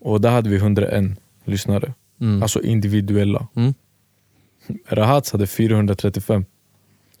[0.00, 1.04] Och där hade vi 101
[1.44, 1.94] lyssnare.
[2.20, 2.42] Mm.
[2.42, 3.46] Alltså individuella.
[3.56, 3.74] Mm.
[4.88, 6.44] Rahats hade 435.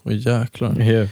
[0.02, 0.80] Åh jäklar.
[0.82, 1.08] Yeah.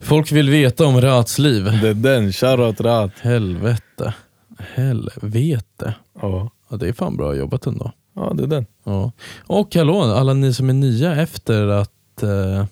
[0.00, 1.64] Folk vill veta om Rats liv.
[1.82, 3.10] Det är den, shoutout Rahat.
[3.20, 4.14] Helvete.
[4.58, 5.94] Helvete.
[6.20, 6.50] Ja.
[6.68, 7.92] Ja, det är fan bra jobbat ändå.
[8.14, 8.66] ja, det är den.
[8.84, 9.12] Ja.
[9.46, 12.64] Och hallå, alla ni som är nya efter att eh,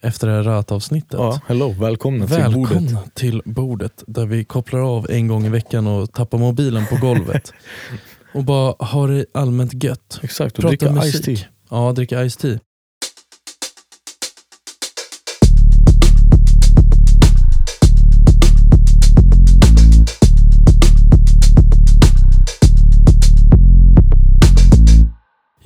[0.00, 1.12] efter det här Rat-avsnittet.
[1.12, 2.70] Ja, hello, välkomna, till bordet.
[2.72, 6.96] Välkomna till bordet där vi kopplar av en gång i veckan och tappar mobilen på
[6.96, 7.52] golvet.
[8.34, 10.20] och bara har det allmänt gött.
[10.22, 11.24] Exakt, och Prata dricka musik.
[11.24, 11.46] tea.
[11.70, 12.36] Ja, dricka Ice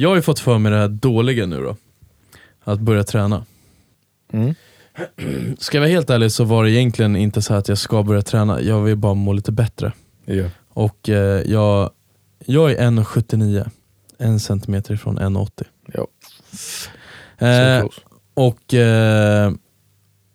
[0.03, 1.77] Jag har ju fått för mig det här dåliga nu då.
[2.65, 3.45] Att börja träna.
[4.33, 4.55] Mm.
[5.59, 8.23] Ska jag vara helt ärlig så var det egentligen inte så att jag ska börja
[8.23, 8.61] träna.
[8.61, 9.93] Jag vill bara må lite bättre.
[10.25, 10.45] Ja.
[10.69, 11.91] Och eh, jag,
[12.47, 13.71] jag är 1,79.
[14.19, 15.65] En centimeter ifrån 1,80.
[15.95, 16.07] Ja.
[17.47, 17.87] Eh,
[18.35, 19.53] och eh,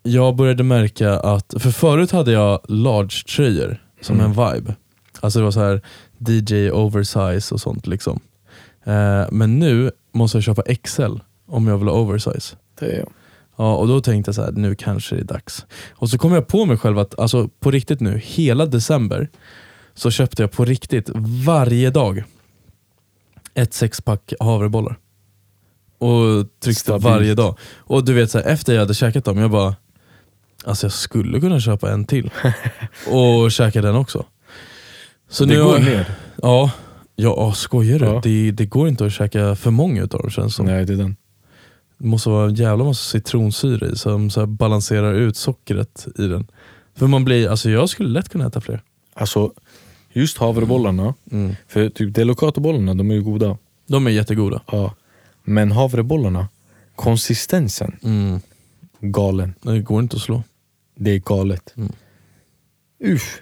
[0.03, 4.32] jag började märka att, för förut hade jag large-tröjor som Mm.
[4.32, 4.75] en vibe.
[5.19, 5.82] Alltså det var så här
[6.17, 7.88] DJ oversize och sånt.
[7.88, 8.19] liksom.
[8.88, 11.15] Eh, men nu måste jag köpa XL
[11.47, 12.56] om jag vill ha oversize.
[12.80, 13.10] Det jag.
[13.60, 15.65] Ja, och då tänkte jag så här, nu kanske det är dags.
[15.91, 19.30] Och så kom jag på mig själv att alltså, på riktigt nu, hela december
[19.93, 21.10] så köpte jag på riktigt
[21.45, 22.23] varje dag
[23.54, 24.95] ett sexpack havrebollar.
[26.00, 27.04] Och tryckte Stabilt.
[27.06, 27.58] varje dag.
[27.78, 29.76] Och du vet, så här, efter jag hade käkat dem, jag bara,
[30.65, 32.32] alltså jag skulle kunna köpa en till.
[33.08, 34.26] och käka den också.
[35.30, 36.06] Så det nu går har- ner.
[36.41, 36.71] Ja,
[37.19, 38.06] ja skojar du?
[38.06, 38.19] Ja.
[38.23, 40.65] Det, det går inte att käka för många utav dem känns som.
[40.65, 41.15] Nej, det är den.
[41.97, 46.47] Det måste vara en jävla massa citronsyra i som så balanserar ut sockret i den.
[46.95, 48.82] För man blir, alltså jag skulle lätt kunna äta fler.
[49.13, 49.53] Alltså,
[50.13, 51.56] just havrebollarna, Mm.
[51.67, 53.58] för typ Delicatobollarna, de är ju goda.
[53.88, 54.62] De är jättegoda.
[54.71, 54.93] Ja.
[55.43, 56.47] Men havrebollarna,
[56.95, 58.39] konsistensen, Mm.
[59.01, 59.53] galen.
[59.62, 60.43] Det går inte att slå.
[60.95, 61.73] Det är galet.
[61.77, 61.91] Mm.
[63.06, 63.41] Usch.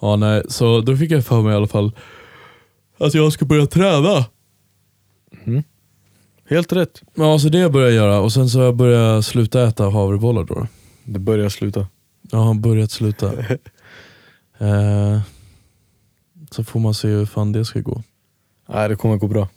[0.00, 1.92] Ja, nej, så då fick jag för mig i alla fall
[3.02, 4.24] att jag ska börja träna.
[6.48, 7.02] Helt rätt.
[7.14, 10.44] Ja, så det börjar jag göra och sen så har jag börjat sluta äta havrebollar
[10.44, 10.66] då.
[11.04, 11.86] Det börjar sluta.
[12.30, 13.32] Jag har börjat sluta.
[14.58, 15.20] eh,
[16.50, 18.02] så får man se hur fan det ska gå.
[18.68, 19.48] Nej, det kommer gå bra.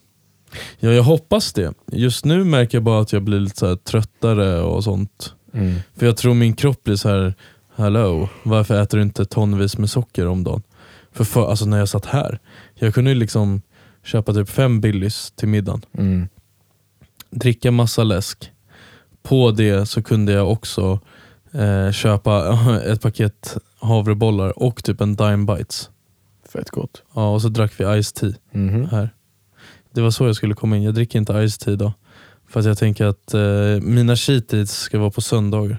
[0.80, 1.74] Ja, jag hoppas det.
[1.92, 5.34] Just nu märker jag bara att jag blir lite så här tröttare och sånt.
[5.54, 5.76] Mm.
[5.96, 7.34] För jag tror min kropp blir så här,
[7.76, 10.64] hello, varför äter du inte tonvis med socker om dagen?
[11.15, 12.39] För, för alltså när jag satt här,
[12.75, 13.62] jag kunde liksom
[14.04, 16.28] köpa typ fem Billys till middagen, Mm.
[17.30, 18.51] dricka massa läsk.
[19.23, 20.99] På det så kunde jag också
[21.51, 25.89] eh, köpa ett paket havrebollar och typ en Dime Bites.
[26.54, 27.04] Fett gott.
[27.13, 28.86] Ja, och så drack vi Ice Tea Mhm.
[28.89, 29.10] här.
[29.93, 30.84] Det var så jag skulle komma in.
[30.84, 31.91] Jag dricker inte Ice Tea idag.
[32.49, 35.78] För att jag tänker att eh, mina cheat ska vara på söndagar.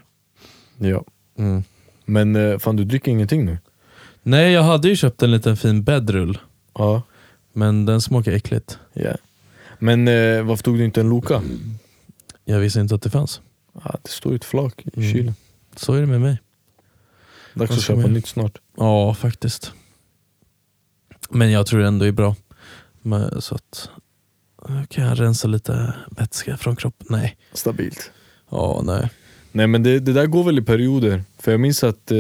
[0.79, 1.05] Ja.
[1.39, 1.63] Mm.
[2.05, 3.59] Men eh, fan du dricker ingenting nu?
[4.29, 6.39] Nej, jag hade ju köpt en liten fin bäddrull.
[6.75, 7.03] Ja.
[7.53, 8.79] Men den smakar äckligt.
[8.93, 9.13] ja.
[9.79, 11.43] Men eh, varför tog du inte en Loka?
[12.45, 13.41] Jag visste inte att det fanns.
[13.73, 15.13] Ah, det står ju ett flak i Mm.
[15.13, 15.35] kylen.
[15.77, 16.39] Så är det med mig.
[17.55, 18.59] Dags att köpa nytt snart.
[18.77, 19.73] Ja, faktiskt.
[21.31, 22.37] Men jag tror det ändå är bra.
[23.03, 23.89] Men, så att
[24.89, 27.07] kan jag rensa lite vätska från kroppen?
[27.11, 27.37] Nej.
[27.53, 28.11] Stabilt.
[28.51, 29.11] Ja, nej.
[29.53, 31.25] Nej men det, det där går väl i perioder.
[31.39, 32.19] För jag minns att eh,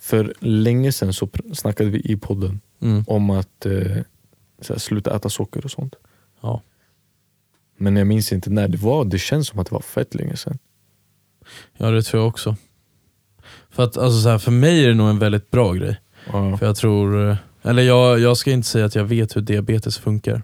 [0.00, 3.04] för länge sedan så snackade vi i podden Mm.
[3.06, 3.96] om att eh,
[4.76, 5.94] sluta äta socker och sånt.
[6.40, 6.62] Ja.
[7.76, 9.04] Men jag minns inte när det var.
[9.04, 10.58] Det känns som att det var fett länge sedan.
[11.76, 12.56] ja, det tror jag också.
[13.70, 16.00] För att alltså, så här, för mig är det nog en väldigt bra grej.
[16.32, 16.56] Ja.
[16.56, 19.98] För jag tror, eh, eller jag, jag ska inte säga att jag vet hur diabetes
[19.98, 20.42] funkar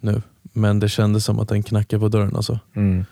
[0.00, 0.22] nu.
[0.42, 2.58] Men det kändes som att den knackade på dörren alltså.
[2.76, 3.04] Mm.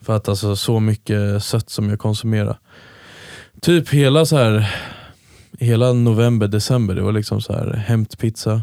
[0.00, 2.58] För att alltså så mycket sött som jag konsumerar.
[3.60, 4.74] Typ hela så här
[5.58, 8.62] hela november, december, det var liksom så här hämtpizza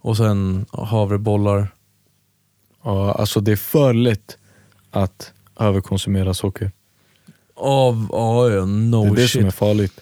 [0.00, 1.74] och sen havrebollar.
[2.84, 4.38] Ja, alltså det är för lätt
[4.90, 6.70] att överkonsumera socker.
[7.54, 9.30] Av, ja, ja, no det är det shit.
[9.30, 10.00] som är farligt.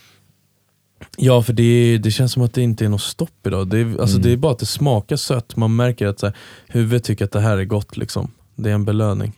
[1.17, 3.69] Ja för det, det känns som att det inte är något stopp idag.
[3.69, 4.23] Det är, alltså Mm.
[4.23, 5.57] det är bara att det smakar sött.
[5.57, 6.37] Man märker att så här,
[6.69, 7.97] huvudet tycker att det här är gott.
[7.97, 8.31] liksom.
[8.57, 9.33] Det är en belöning.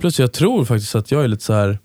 [0.00, 1.78] Plus jag tror faktiskt att jag är lite så här.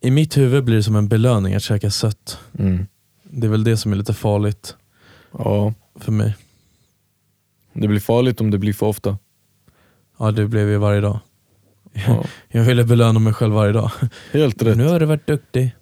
[0.00, 2.38] I mitt huvud blir det som en belöning att käka sött.
[2.58, 2.86] Mm.
[3.22, 4.76] Det är väl det som är lite farligt
[5.38, 6.36] Ja, för mig.
[7.72, 9.18] det blir farligt om det blir för ofta.
[10.18, 11.18] Ja det blev ju varje dag.
[12.06, 12.24] Ja.
[12.48, 13.90] Jag ville belöna mig själv varje dag.
[14.32, 14.76] Helt rätt.
[14.76, 15.74] Nu har du varit duktig.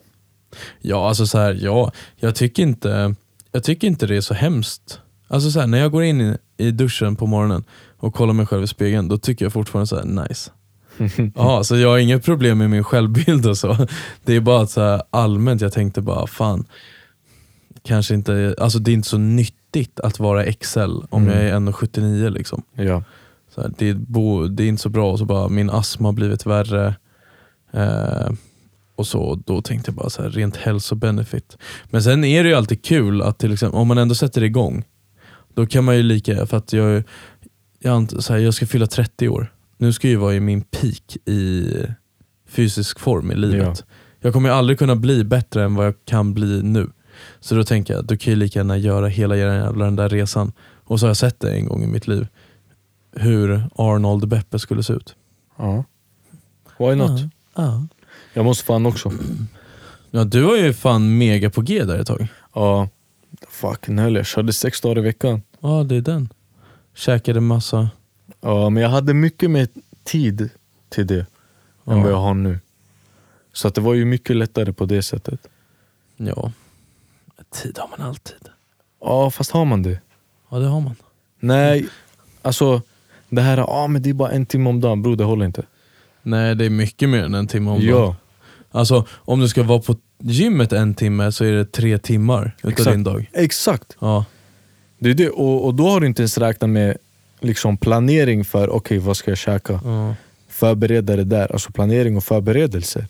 [0.80, 3.14] Ja, alltså så här, ja, jag tycker inte
[3.52, 5.00] jag tycker inte det är så hemskt.
[5.28, 7.64] Alltså så här, när jag går in i, i duschen på morgonen
[7.96, 10.50] och kollar mig själv i spegeln, då tycker jag fortfarande så här, nice.
[11.34, 13.86] Ja, så jag har inga problem med min självbild och så.
[14.24, 16.64] Det är bara att så här, allmänt, jag tänkte bara, fan,
[17.82, 20.80] kanske inte, alltså det är inte så nyttigt att vara XL
[21.10, 21.34] om Mm.
[21.34, 22.62] jag är 1,79 liksom.
[22.74, 23.02] Ja.
[23.54, 26.08] Så här, det, är bo, det är inte så bra, och så bara min astma
[26.08, 26.94] har blivit värre.
[27.72, 28.32] Eh,
[28.96, 31.56] och så Då tänkte jag bara så här, rent hälsobenefit.
[31.84, 34.84] Men sen är det ju alltid kul att till exempel, om man ändå sätter igång,
[35.54, 37.02] då kan man ju lika, för att jag,
[37.78, 39.52] jag, så här, jag ska fylla 30 år.
[39.84, 41.68] Nu ska jag ju vara i min peak i
[42.48, 43.84] fysisk form i livet.
[44.20, 46.90] Jag kommer ju aldrig kunna bli bättre än vad jag kan bli nu.
[47.40, 50.52] Så då tänker jag, då kan jag lika gärna göra hela jävla den där resan.
[50.84, 52.26] Och så har jag sett det en gång i mitt liv.
[53.12, 55.16] Hur Arnold Beppe skulle se ut.
[55.56, 55.84] ja.
[56.78, 57.20] Why not?
[57.54, 57.86] Ja.
[58.32, 59.12] Jag måste fan också.
[60.10, 62.26] Ja, du var ju fan mega på G där ett tag.
[62.54, 62.88] Ja.
[63.48, 65.42] Fucking hell, jag körde sex dagar i veckan.
[65.60, 66.28] Ja, det är den.
[66.94, 67.90] Käkade massa.
[68.44, 69.68] Ja, men jag hade mycket mer
[70.04, 70.50] tid
[70.88, 71.18] till det.
[71.20, 71.26] än
[71.84, 72.02] Ja.
[72.02, 72.58] vad jag har nu.
[73.52, 75.40] Så att det var ju mycket lättare på det sättet.
[76.16, 76.52] Ja.
[77.62, 78.36] Tid har man alltid.
[79.00, 80.00] Ja, fast har man det?
[80.50, 80.94] Ja det har man.
[81.40, 81.86] Nej,
[82.42, 82.82] alltså
[83.28, 85.62] det här ah, men det är bara en timme om dagen, bro det håller inte.
[86.22, 87.88] Nej det är mycket mer än en timme om dagen.
[87.90, 88.16] Ja,
[88.70, 92.70] Alltså om du ska vara på gymmet en timme så är det tre timmar utav
[92.70, 92.90] Exakt.
[92.90, 93.30] din dag.
[93.32, 93.96] exakt.
[94.00, 94.24] Ja.
[94.98, 95.28] Det är det.
[95.30, 96.96] Och, och då har du inte ens räknat med
[97.44, 99.80] liksom planering för okej vad ska jag käka?
[99.84, 100.14] ja.
[100.48, 103.06] Förbereda det där, alltså planering och förberedelser.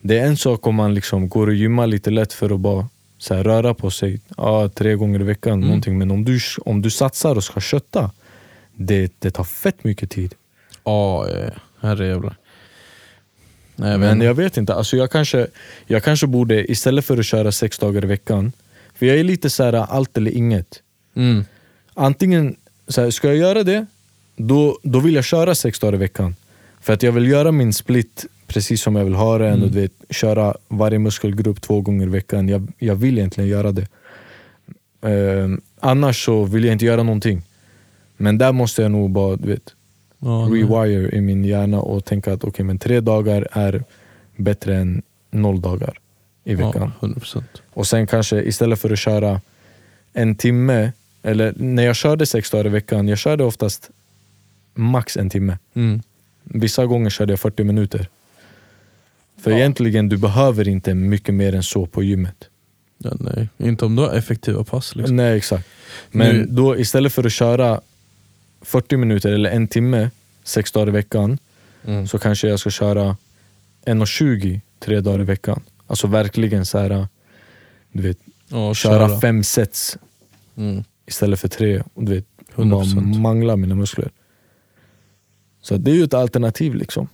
[0.00, 2.88] Det är en sak om man liksom går och gymmar lite lätt för att bara
[3.18, 5.52] så här, röra på sig ja, tre gånger i veckan.
[5.52, 5.66] Mm.
[5.66, 5.98] Någonting.
[5.98, 8.10] Men om du, om du satsar och ska kötta,
[8.72, 10.34] det, det tar fett mycket tid.
[10.84, 11.50] Ja, ja, ja.
[11.88, 12.36] herrejävlar.
[13.76, 15.46] Nej, Men jag vet inte, alltså jag, kanske,
[15.86, 18.52] jag kanske borde istället för att köra sex dagar i veckan,
[18.94, 20.82] för jag är lite så här allt eller inget.
[21.14, 21.44] Mm.
[21.94, 22.56] Antingen,
[22.90, 23.86] så här, ska jag göra det,
[24.36, 26.36] då, då vill jag köra sex dagar i veckan.
[26.80, 29.80] För att jag vill göra min split precis som jag vill ha den, och du
[29.80, 32.48] vet, köra varje muskelgrupp två gånger i veckan.
[32.48, 33.86] Jag, jag vill egentligen göra det.
[35.02, 37.42] Ehm, annars så vill jag inte göra någonting.
[38.16, 39.74] Men där måste jag nog bara du vet,
[40.18, 40.62] Ja, nej.
[40.62, 43.84] rewire i min hjärna och tänka att okay, men tre dagar är
[44.36, 45.98] bättre än noll dagar
[46.44, 46.92] i veckan.
[47.00, 47.42] Ja, 100%.
[47.70, 49.40] Och sen kanske istället för att köra
[50.12, 50.92] en timme,
[51.22, 53.90] eller när jag körde sex dagar i veckan, jag körde oftast
[54.74, 55.58] max en timme.
[55.74, 56.02] Mm.
[56.44, 58.08] Vissa gånger körde jag 40 minuter.
[59.42, 62.44] För egentligen, du behöver inte mycket mer än så på gymmet.
[62.98, 63.48] Ja, nej.
[63.58, 64.96] Inte om du har effektiva pass.
[64.96, 65.16] Liksom.
[65.16, 65.68] Nej exakt.
[66.10, 67.80] Men Nu- då istället för att köra
[68.62, 70.10] 40 minuter eller en timme
[70.44, 71.38] sex dagar i veckan,
[71.84, 72.06] Mm.
[72.08, 73.16] så kanske jag ska köra
[73.84, 75.62] 1.20 tre dagar i veckan.
[75.86, 77.06] Alltså verkligen så här,
[77.92, 79.98] du vet, Ja, köra, fem sets
[80.56, 80.84] Mm.
[81.10, 81.82] Istället för tre.
[81.94, 82.94] Och du vet, 100%.
[82.94, 84.10] bara mangla mina muskler.
[85.62, 87.08] Så det är ju ett alternativ liksom.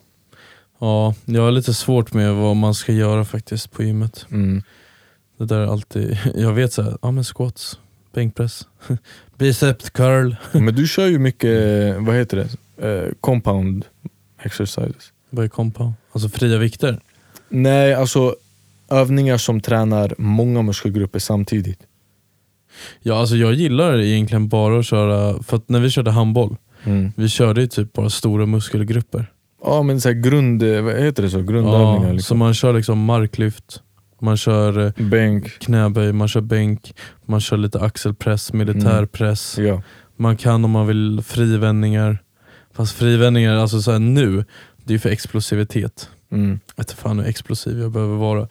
[0.78, 4.26] Ja, jag har lite svårt med vad man ska göra faktiskt på gymmet.
[4.30, 4.62] Mm.
[5.38, 7.78] Det där är alltid, jag vet såhär, ja men squats,
[8.12, 8.68] bänkpress,
[9.38, 10.34] bicep curl.
[10.52, 13.84] Men du kör ju mycket, vad heter det, eh, compound
[14.42, 15.12] exercises.
[15.30, 15.94] Vad är compound?
[16.12, 17.00] Alltså fria vikter?
[17.48, 18.36] Nej, alltså
[18.88, 21.80] övningar som tränar många muskelgrupper samtidigt.
[23.02, 27.12] Ja alltså jag gillar egentligen bara att köra, för att när vi körde handboll, Mm.
[27.16, 29.26] vi körde ju typ bara stora muskelgrupper.
[29.64, 31.38] Ja men så grund, vad heter det så?
[31.42, 32.38] Grundövningar Ja, Så liksom.
[32.38, 33.82] man kör liksom marklyft,
[34.20, 35.58] man kör eh, Bänk.
[35.58, 36.94] knäböj, man kör bänk,
[37.26, 39.58] man kör lite axelpress, militärpress.
[39.58, 39.82] Ja.
[40.16, 42.18] Man kan om man vill frivändningar.
[42.74, 44.44] Fast frivändningar, alltså så nu,
[44.84, 46.08] det är för explosivitet.
[46.30, 46.60] Mm.
[46.76, 48.48] Jag vet fan hur explosiv jag behöver vara.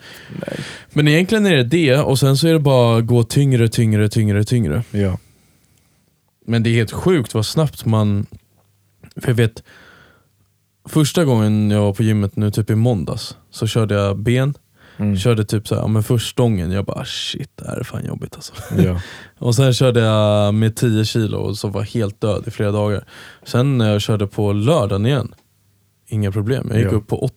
[0.94, 4.44] Men egentligen är det det, och sen så är det bara gå tyngre, tyngre, tyngre,
[4.44, 4.84] tyngre.
[4.92, 5.18] Ja.
[6.46, 8.26] Men det är helt sjukt vad snabbt man...
[9.16, 9.64] För jag vet,
[10.86, 14.54] första gången jag var på gymmet nu, typ i måndags, så körde jag ben.
[14.98, 15.18] Mm.
[15.18, 18.06] Körde typ så här, ja, men först stången, jag bara shit det här är fan
[18.06, 18.54] jobbigt alltså.
[18.78, 19.02] Ja.
[19.38, 23.06] Och sen körde jag med 10 kilo och så var helt död i flera dagar.
[23.44, 25.34] Sen när jag körde på lördagen igen,
[26.08, 26.68] inga problem.
[26.70, 26.96] Jag gick Ja.
[26.96, 27.36] upp på 80.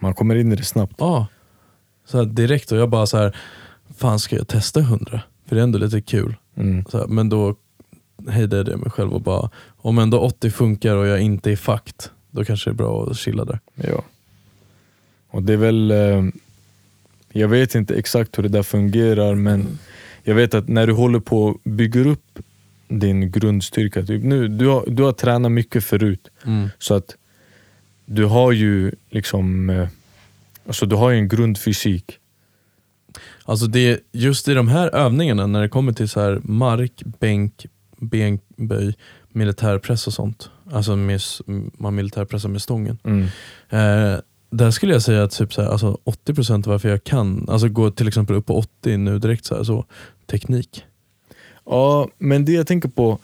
[0.00, 0.94] Man kommer in i det snabbt.
[0.98, 1.26] Ja.
[2.06, 3.36] Så direkt och jag bara så här,
[3.96, 5.20] fan ska jag testa 100?
[5.46, 6.34] För det är ändå lite kul.
[6.56, 6.84] Mm.
[6.92, 7.54] Här, men då
[8.28, 12.10] hejdade jag mig själv och bara, om ändå 80 funkar och jag inte är fakt,
[12.30, 13.60] då kanske det är bra att chilla där.
[13.74, 14.02] Ja.
[15.30, 16.22] Och det är väl, eh,
[17.32, 19.78] jag vet inte exakt hur det där fungerar men
[20.22, 22.38] jag vet att när du håller på och bygger upp
[22.88, 26.28] din grundstyrka, typ nu, du, har, du har tränat mycket förut
[26.78, 27.16] så att
[28.10, 29.88] du har ju liksom, eh,
[30.66, 32.18] alltså du har ju en grundfysik.
[33.44, 37.66] Alltså det, just i de här övningarna, när det kommer till så här mark, bänk,
[37.96, 38.94] benböj,
[39.28, 40.50] militärpress och sånt.
[40.72, 41.20] Alltså med,
[41.78, 42.98] man militärpressar med stången.
[43.04, 43.22] Mm.
[43.68, 47.48] Eh, där skulle jag säga att typ så här, alltså 80% av varför jag kan,
[47.48, 49.84] alltså gå till exempel upp på 80 nu direkt, så, här, så
[50.26, 50.84] teknik.
[51.64, 53.18] Ja, men det jag tänker på,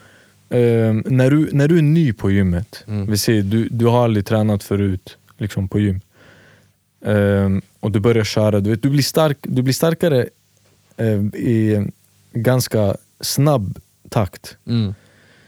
[0.51, 3.11] eh, när, du, när du är ny på gymmet, Mm.
[3.11, 6.01] vi säger du, du har aldrig tränat förut liksom på gym,
[7.05, 7.49] eh,
[7.81, 10.27] och du börjar köra, du, vet, du, blir, stark, du blir starkare
[10.97, 11.87] eh, i
[12.33, 13.79] ganska snabb
[14.09, 14.57] takt.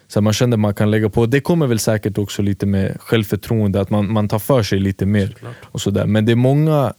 [0.09, 2.97] Så man känner att man kan lägga på, det kommer väl säkert också lite med
[3.01, 5.35] självförtroende, att man, man tar för sig lite mer.
[5.63, 6.07] och sådär.
[6.07, 6.95] Men det många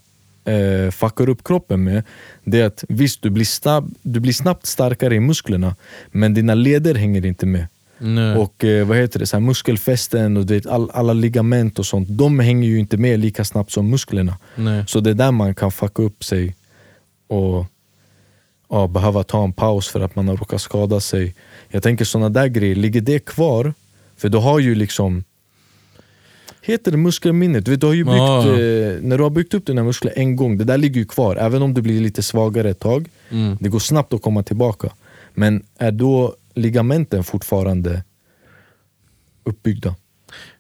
[0.46, 2.04] eh, fuckar upp kroppen med,
[2.44, 5.76] det är att visst du blir, snabb, du blir snabbt starkare i musklerna,
[6.12, 7.68] men dina leder hänger inte med.
[8.00, 8.36] Nej.
[8.38, 12.08] Och eh, vad heter det, så här, muskelfästen och vet, all, alla ligament och sånt,
[12.10, 14.38] de hänger ju inte med lika snabbt som musklerna.
[14.56, 14.84] Nej.
[14.88, 16.56] Så det är där man kan fucka upp sig
[17.28, 17.66] och
[18.70, 21.36] ja, behöva ta en paus för att man har råkat skada sig.
[21.70, 23.74] Jag tänker såna där grejer, ligger det kvar,
[24.18, 25.24] för du har ju liksom
[26.62, 27.66] heter det muskelminnet?
[27.66, 28.42] Du, vet, du har ju byggt, Ja.
[28.48, 31.36] eh, när du har byggt upp dina muskler en gång, det där ligger ju kvar.
[31.36, 33.58] Även om du blir lite svagare ett tag, Mm.
[33.60, 34.90] det går snabbt att komma tillbaka.
[35.34, 38.04] Men är då ligamenten fortfarande
[39.44, 39.96] uppbyggda?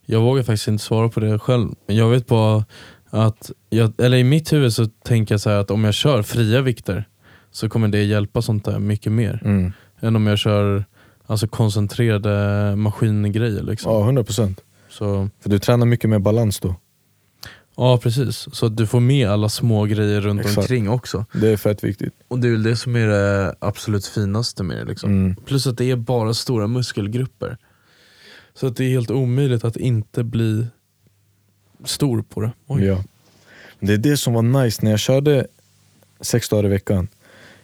[0.05, 1.69] Jag vågar faktiskt inte svara på det själv.
[1.85, 2.65] Jag vet bara
[3.09, 6.21] att, jag, eller i mitt huvud så tänker jag så här att om jag kör
[6.21, 7.07] fria vikter
[7.51, 9.41] så kommer det hjälpa sånt där mycket mer.
[9.45, 9.71] Mm.
[9.99, 10.85] Än om jag kör
[11.25, 13.63] alltså koncentrerade maskingrejer.
[13.63, 13.91] Liksom.
[13.91, 14.55] Ja, 100%.
[14.89, 16.75] Så, För du tränar mycket med balans då.
[17.77, 20.57] Ja precis, så att du får med alla små grejer runt Exakt.
[20.57, 21.25] omkring också.
[21.33, 22.13] Det är fett viktigt.
[22.27, 24.85] Och det är väl det som är det absolut finaste med det.
[24.85, 25.09] Liksom.
[25.09, 25.35] Mm.
[25.35, 27.57] Plus att det är bara stora muskelgrupper.
[28.53, 30.67] Så att det är helt omöjligt att inte bli
[31.85, 32.51] stor på det.
[32.67, 32.85] Oj.
[32.85, 33.03] Ja.
[33.79, 35.47] Det är det som var nice när jag körde
[36.21, 37.07] sex dagar i veckan.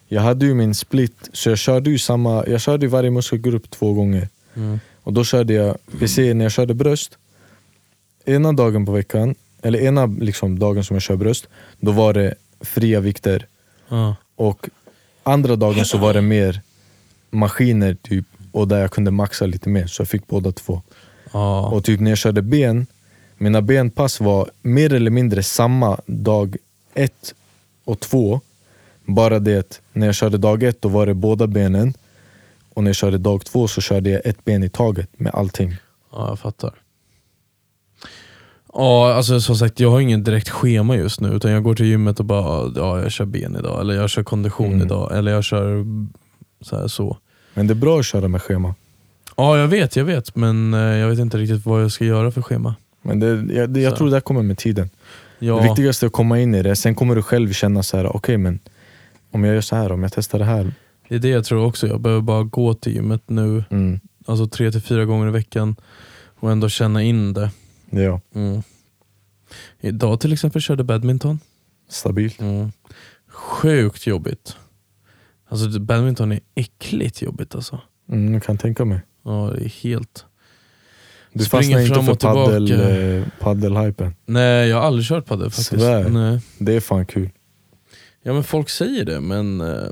[0.07, 3.93] Jag hade ju min split, så jag körde ju samma, jag körde varje muskelgrupp två
[3.93, 4.29] gånger.
[4.53, 4.79] Mm.
[5.03, 7.17] Och då körde jag, vi ser när jag körde bröst,
[8.25, 11.47] ena dagen på veckan, eller ena liksom dagen som jag kör bröst,
[11.79, 13.47] då var det fria vikter.
[13.89, 14.15] Ja.
[14.35, 14.69] Och
[15.23, 16.61] andra dagen så var det mer
[17.29, 20.81] maskiner typ, och där jag kunde maxa lite mer, så jag fick båda två.
[21.31, 21.67] Ja.
[21.67, 22.85] Och typ när jag körde ben,
[23.37, 26.57] mina benpass var mer eller mindre samma dag
[26.93, 27.33] ett
[27.85, 28.41] och två.
[29.05, 31.93] Bara det att när jag körde dag ett då var det båda benen.
[32.73, 35.75] Och när jag körde dag två så körde jag ett ben i taget med allting.
[36.11, 36.73] Ja, jag fattar.
[38.73, 41.85] Ja, alltså som sagt, jag har ingen direkt schema just nu, utan jag går till
[41.85, 44.81] gymmet och bara, ja jag kör ben idag, eller jag kör kondition Mm.
[44.81, 45.85] idag, eller jag kör
[46.61, 47.17] så här så.
[47.53, 48.75] Men det är bra att köra med schema.
[49.37, 52.31] Ja, jag vet, jag vet, men eh, jag vet inte riktigt vad jag ska göra
[52.31, 52.75] för schema.
[53.01, 53.97] Men det, jag, det, jag Så.
[53.97, 54.89] tror det här kommer med tiden.
[55.39, 57.97] Ja, Det viktigaste är att komma in i det, sen kommer du själv känna så
[57.97, 58.59] här: okej men
[59.31, 60.71] om jag gör så här, om jag testar det här.
[61.09, 64.47] det är det jag tror också, jag behöver bara gå till gymmet nu, Mm, alltså
[64.47, 65.75] tre till fyra gånger i veckan,
[66.39, 67.49] och ändå känna in det.
[67.93, 68.61] Ja, Mm.
[69.79, 71.39] Idag till exempel körde badminton.
[71.89, 72.39] stabilt.
[72.41, 72.71] Mm.
[73.27, 74.55] Sjukt jobbigt.
[75.47, 77.81] Alltså badminton är äckligt jobbigt alltså.
[78.09, 78.99] Mm, jag kan tänka mig.
[79.23, 80.25] Ja, det är helt...
[81.33, 82.51] Du Springer fastnar inte fram för och tillbaka.
[82.51, 84.15] paddel, eh, paddelhypen.
[84.25, 85.69] Nej, jag har aldrig kört padel faktiskt.
[85.69, 86.09] Svär.
[86.09, 86.39] Nej.
[86.59, 87.29] Det är fan kul.
[88.23, 89.89] Ja men folk säger det, men eh,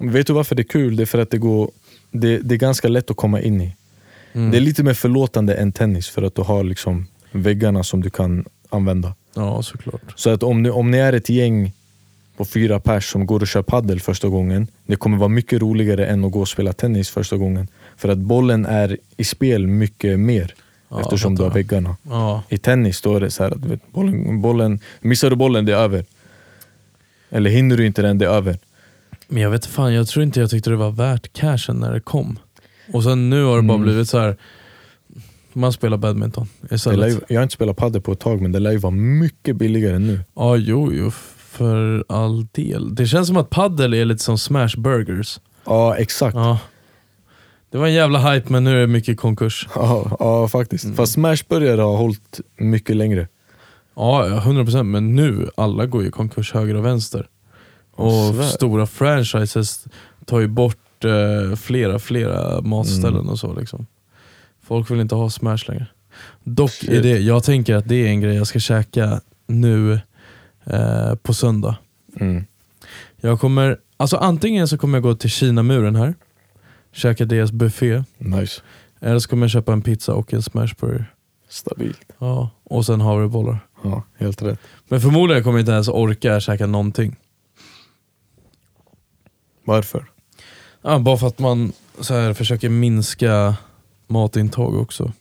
[0.00, 0.96] Vet du varför det är kul?
[0.96, 1.70] Det är för att det, går,
[2.10, 3.76] det, det är ganska lätt att komma in i.
[4.34, 4.50] mm.
[4.50, 8.10] Det är lite mer förlåtande än tennis för att du har liksom väggarna som du
[8.10, 9.14] kan använda.
[9.34, 10.02] ja såklart.
[10.16, 11.72] Så att om ni, om ni är ett gäng
[12.36, 16.06] på fyra pers som går och kör paddel första gången, det kommer vara mycket roligare
[16.06, 17.68] än att gå och spela tennis första gången.
[17.96, 20.54] För att bollen är i spel mycket mer
[20.88, 21.96] Ja, eftersom du har väggarna.
[22.02, 25.36] Ja, I tennis då är det så här att du vet, bollen, bollen, missar du
[25.36, 26.04] bollen, det är över.
[27.30, 28.58] Eller hinner du inte den, det är över.
[29.28, 32.00] men jag vet fan, jag tror inte jag tyckte det var värt cashen när det
[32.00, 32.38] kom.
[32.92, 33.82] Och sen nu har det bara Mm.
[33.86, 34.36] blivit så här.
[35.52, 37.10] man spelar badminton istället.
[37.12, 39.56] ju, jag har inte spelat padel på ett tag men det lär ju vara mycket
[39.56, 40.20] billigare nu.
[40.34, 42.94] Ja, jo, jo, för all del.
[42.94, 45.40] Det känns som att paddel är lite som smash burgers.
[45.66, 46.34] Ja exakt.
[46.36, 46.58] Ja.
[47.70, 49.68] Det var en jävla hype men nu är det mycket konkurs.
[49.74, 50.84] Ja, ja faktiskt.
[50.84, 50.96] Mm.
[50.96, 53.28] Fast Smash började ha hållit mycket längre.
[53.96, 57.26] Ja, ja, 100% men nu, alla går ju konkurs höger och vänster.
[57.96, 58.42] Och Svär.
[58.44, 59.84] stora franchises
[60.26, 63.28] tar ju bort eh, flera, flera matställen Mm.
[63.28, 63.54] och så.
[63.54, 63.86] Liksom.
[64.62, 65.86] Folk vill inte ha Smash längre.
[66.44, 66.90] Dock Shit.
[66.90, 70.00] är det, jag tänker att det är en grej jag ska käka nu
[70.64, 71.76] eh, på söndag.
[72.20, 72.44] Mm.
[73.16, 76.14] Jag kommer, alltså antingen så kommer jag gå till Kinamuren här,
[76.92, 78.62] käka deras buffé, Nice.
[79.00, 81.14] eller så kommer jag köpa en pizza och en smashburger.
[81.48, 82.00] Stabilt.
[82.18, 83.58] Ja, och sen havrebollar.
[83.82, 84.58] Ja, helt rätt.
[84.88, 87.16] Men förmodligen kommer jag inte ens orka käka någonting.
[89.64, 90.04] Varför?
[90.84, 93.56] Ja, bara för att man så här, försöker minska
[94.06, 95.12] matintag också.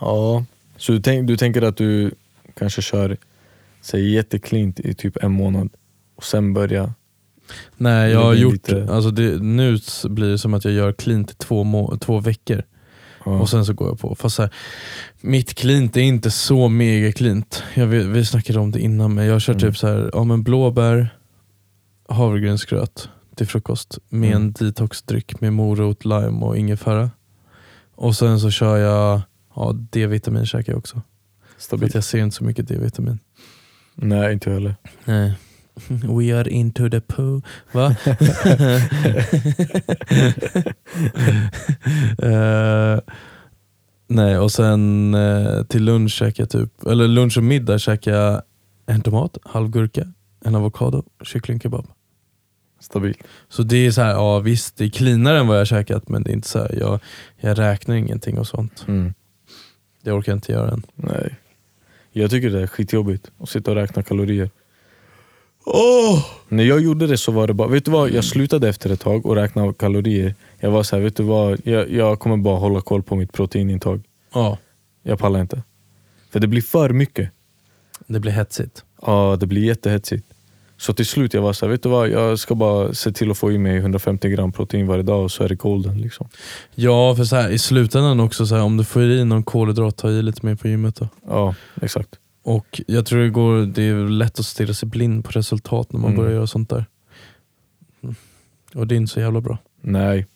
[0.00, 0.44] Ja.
[0.76, 2.10] Så du, tänk, du tänker att du
[2.58, 3.16] kanske kör
[3.80, 5.68] säg jätteklint i typ en månad
[6.16, 6.94] och sen börja...
[7.76, 11.30] Nej, jag har gjort, lite- alltså det, nu blir det som att jag gör cleant
[11.30, 12.62] i två, må- två veckor
[13.24, 13.40] Ja.
[13.40, 14.14] och sen så går jag på.
[14.14, 14.50] Fast så här,
[15.20, 17.12] mitt cleant är inte så mega.
[17.74, 19.60] Jag, vet- vi snackade om det innan men jag kör Mm.
[19.60, 21.14] typ så här, ja, men blåbär,
[22.08, 23.08] havregrynsgröt
[23.40, 24.42] till frukost med Mm.
[24.42, 27.10] en detoxdryck med morot, lime och ingefära.
[27.94, 29.20] Och sen så kör jag,
[29.54, 30.94] ja D-vitamin käkar jag också.
[30.94, 31.02] För
[31.56, 31.94] att Stabilt.
[31.94, 33.18] jag ser inte så mycket D-vitamin.
[33.94, 34.76] Nej, inte jag heller.
[35.04, 35.34] Nej.
[35.88, 37.42] We are into the poo.
[37.72, 37.96] Va?
[42.22, 42.98] Eh,
[44.08, 48.42] nej, och sen eh, till lunch käkar jag typ, eller lunch och middag käkar jag
[48.86, 50.06] en tomat, halvgurka,
[50.44, 51.86] en avokado, kycklingkebab.
[52.80, 53.18] Stabilt.
[53.48, 56.08] Så det är så här, ja visst det är cleanare än vad jag har käkat
[56.08, 57.00] men det är inte så här, jag,
[57.40, 58.84] jag räknar ingenting och sånt.
[58.88, 59.14] Mm.
[60.02, 60.82] Det orkar jag inte göra än.
[60.94, 61.34] Nej.
[62.12, 64.50] Jag tycker det är skitjobbigt att sitta och räkna kalorier.
[66.48, 68.10] När jag gjorde det så var det bara, vet du vad?
[68.10, 70.34] Jag slutade efter ett tag och räkna kalorier.
[70.58, 71.60] Jag var så här, vet du vad?
[71.64, 74.02] Jag, jag kommer bara hålla koll på mitt proteinintag.
[74.34, 74.58] Ja,
[75.02, 75.62] Jag pallar inte.
[76.30, 77.30] För det blir för mycket.
[78.06, 78.84] det blir hetsigt.
[79.02, 80.26] Ja, det blir jättehetsigt.
[80.80, 82.08] Så till slut jag var så här, vet du vad?
[82.08, 85.30] Jag ska bara se till att få i mig 150 gram protein varje dag och
[85.30, 86.00] så är det golden.
[86.00, 86.28] Liksom.
[86.74, 89.96] Ja, för så här, i slutändan också, så här, om du får i någon kolhydrat,
[89.96, 91.08] ta i lite mer på gymmet då.
[91.28, 92.08] Ja, exakt.
[92.42, 96.00] Och jag tror det, går, det är lätt att stirra sig blind på resultat när
[96.00, 96.22] man Mm.
[96.22, 96.84] börjar göra sånt där.
[98.74, 99.58] Och det är inte så jävla bra.
[99.80, 100.26] Nej.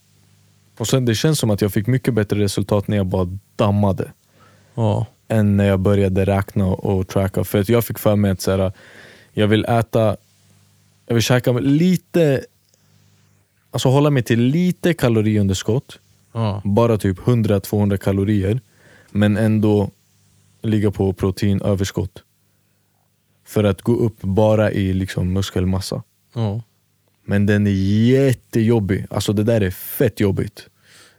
[0.78, 4.12] Och sen det känns som att jag fick mycket bättre resultat när jag bara dammade.
[4.74, 7.44] Ja, än när jag började räkna och tracka.
[7.44, 8.72] För att jag fick för mig att så här,
[9.32, 10.16] jag vill äta,
[11.06, 12.44] jag vill käka lite,
[13.70, 15.98] alltså hålla mig till lite kaloriunderskott.
[16.32, 18.60] ja, Bara typ 100-200 kalorier.
[19.10, 19.90] Men ändå
[20.62, 22.22] ligga på proteinöverskott.
[23.46, 26.02] För att gå upp bara i liksom muskelmassa.
[26.34, 26.62] ja.
[27.26, 27.70] Men den är
[28.10, 29.06] jättejobbig.
[29.10, 30.68] Alltså det där är fett jobbigt.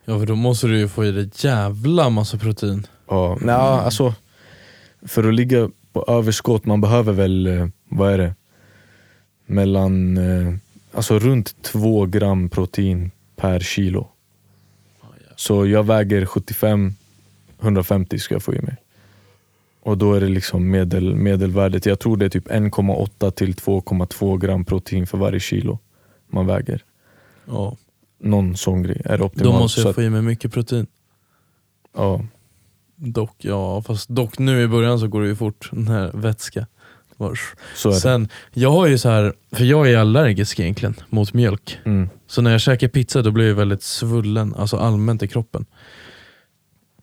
[0.05, 2.87] Ja för då måste du ju få i dig jävla massa protein.
[3.07, 4.13] Ja, nej, alltså
[5.01, 8.35] för att ligga på överskott, man behöver väl, eh, vad är det?
[9.45, 10.53] Mellan, eh,
[10.91, 14.07] alltså runt två gram protein per kilo.
[15.35, 16.93] Så jag väger 75,
[17.61, 18.75] 150 ska jag få i mig.
[19.81, 24.37] Och då är det liksom medel, medelvärdet, jag tror det är typ 1,8 till 2,2
[24.37, 25.79] gram protein för varje kilo
[26.27, 26.83] man väger.
[27.45, 27.77] Ja.
[28.19, 29.59] Någon sån grej är Då optimalt.
[29.59, 30.87] måste Så jag att- få i mig mycket protein.
[31.95, 32.21] ja,
[32.97, 36.67] Dock, ja, fast dock nu i början så går det ju fort, den här vätska.
[37.99, 41.77] Sen, jag har ju så här, för jag är allergisk egentligen mot mjölk.
[41.85, 42.09] Mm.
[42.27, 45.65] Så när jag käkar pizza då blir jag väldigt svullen, alltså allmänt i kroppen.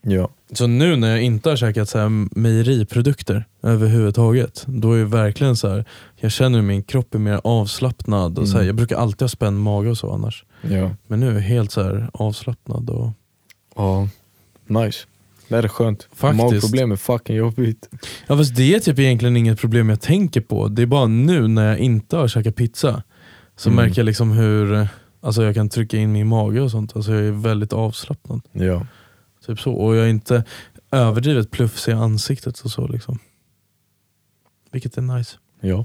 [0.02, 0.30] Ja.
[0.52, 2.08] Så nu när jag inte har käkat så här
[2.38, 5.84] mejeriprodukter överhuvudtaget, då är det verkligen så här,
[6.16, 8.38] jag känner hur min kropp är mer avslappnad.
[8.38, 8.66] Och så här, Mm.
[8.66, 10.44] jag brukar alltid ha spänd mage och så annars.
[10.62, 10.90] ja.
[11.06, 12.90] Men nu är jag helt så här avslappnad.
[12.90, 13.10] Och...
[13.76, 14.08] Ja,
[14.66, 14.98] nice.
[15.52, 16.08] Det här är skönt.
[16.12, 16.42] Faktiskt.
[16.52, 17.88] Magproblem är fucking jobbigt.
[18.26, 20.68] Ja fast det är typ egentligen inget problem jag tänker på.
[20.68, 23.02] Det är bara nu när jag inte har käkat pizza,
[23.56, 23.84] så Mm.
[23.84, 24.88] märker jag liksom hur
[25.20, 26.96] alltså jag kan trycka in min mage och sånt.
[26.96, 28.40] Alltså jag är väldigt avslappnad.
[28.52, 28.86] Ja.
[29.46, 29.72] Typ så.
[29.72, 30.44] Och jag är inte
[30.90, 32.86] överdrivet plufsig i ansiktet och så.
[32.88, 33.18] Liksom.
[34.72, 35.36] Vilket är nice.
[35.60, 35.84] Ja.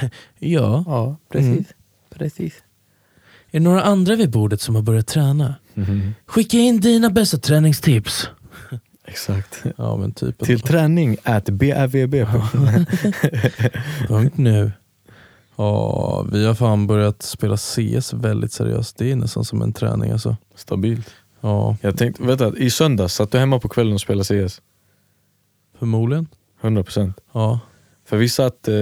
[0.38, 1.66] Ja, Ja, precis.
[2.14, 2.54] precis.
[3.50, 5.54] är det några andra vid bordet som har börjat träna?
[6.26, 8.28] Skicka in dina bästa träningstips.
[9.08, 9.64] Exakt.
[9.76, 10.38] Ja men typ.
[10.44, 12.14] Till träning at BAVB.
[14.08, 14.72] Punkt nu.
[15.56, 18.96] Ja, vi har fan börjat spela CS väldigt seriöst.
[18.98, 20.36] Det är nästan som en träning alltså.
[20.54, 21.10] Stabilt.
[21.40, 24.60] Ja, Jag tänkte, vet du, i söndags satt du hemma på kvällen och spelade CS.
[25.78, 26.26] förmodligen.
[26.60, 27.12] 100%.
[27.32, 27.60] Ja,
[28.04, 28.74] För vi satt, eh,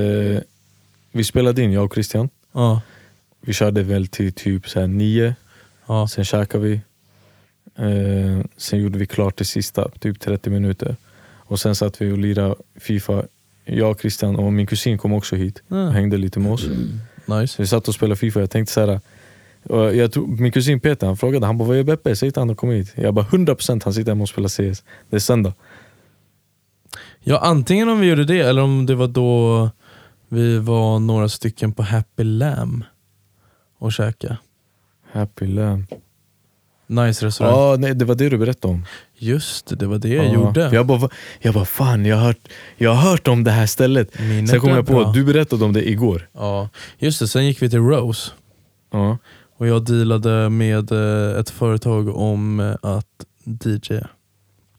[1.13, 2.29] vi spelade in, jag och Christian.
[2.53, 2.81] ja,
[3.41, 5.35] Vi körde väl till typ så här nio,
[5.87, 6.09] ja.
[6.09, 6.81] sen käkade vi.
[7.79, 10.97] Eh, sen gjorde vi klart det sista, typ 30 minuter.
[11.49, 13.23] Och sen satt vi och lirade Fifa.
[13.65, 15.93] Jag, Christian och min kusin kom också hit och Mm.
[15.93, 16.67] hängde lite med oss.
[17.27, 17.47] Nice.
[17.47, 19.01] Så vi satt och spelade Fifa, jag tänkte såhär
[19.63, 22.17] och jag tror, Min kusin Peter han frågade, han bara vad är Beppe?
[22.17, 22.93] Säg till han att komma hit.
[22.97, 24.85] Jag bara 100% han sitter hemma och spelar CS.
[25.11, 25.53] Det är söndag.
[27.21, 29.71] Ja, antingen om vi gjorde det eller om det var då
[30.29, 32.85] vi var några stycken på Happy Lamb
[33.79, 34.37] och käka.
[35.13, 35.85] Happy Lamb.
[36.87, 37.55] Nice restaurang.
[37.55, 38.85] Ja, nej, det var det du berättade om.
[39.15, 40.33] Just det, det var det jag Ja.
[40.35, 40.71] gjorde.
[40.73, 41.09] Jag bara,
[41.41, 44.19] jag bara fan, jag har, hört, jag har hört om det här stället.
[44.21, 46.29] Minnet Sen kom jag på att du berättade om det igår.
[46.33, 46.69] Ja,
[46.99, 47.29] just det.
[47.29, 48.31] Sen gick vi till Rose
[48.93, 49.19] Ja.
[49.57, 53.07] och jag dealade med eh, ett företag om eh, att
[53.45, 53.95] DJ.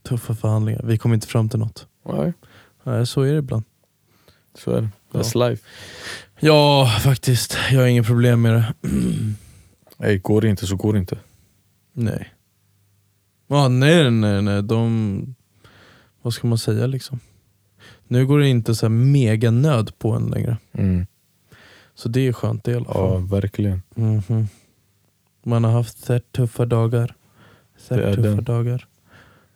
[0.10, 0.82] Tuffa förhandlingar.
[0.84, 1.86] Vi kom inte fram till något.
[2.10, 2.34] Nej,
[2.84, 3.64] Nej, så är det ibland.
[4.64, 4.90] så är det.
[5.14, 5.64] That's life.
[6.40, 7.58] Ja, faktiskt.
[7.72, 8.66] Jag har inga problem med det.
[9.98, 11.18] Nej, går det inte så går det inte.
[12.00, 12.34] Nej.
[13.48, 14.64] Ja, nej, nej, nej.
[14.64, 15.36] De...
[16.22, 17.20] Vad ska man säga liksom?
[18.08, 20.58] Nu går det inte så mega nöd på en längre.
[20.72, 21.06] Mm.
[21.96, 23.28] Så det är skönt i alla Ja, fall.
[23.28, 23.82] verkligen.
[23.96, 24.48] Mhm.
[25.44, 27.16] Man har haft fett tuffa dagar.
[27.90, 28.44] Fett tuffa den.
[28.44, 28.88] dagar.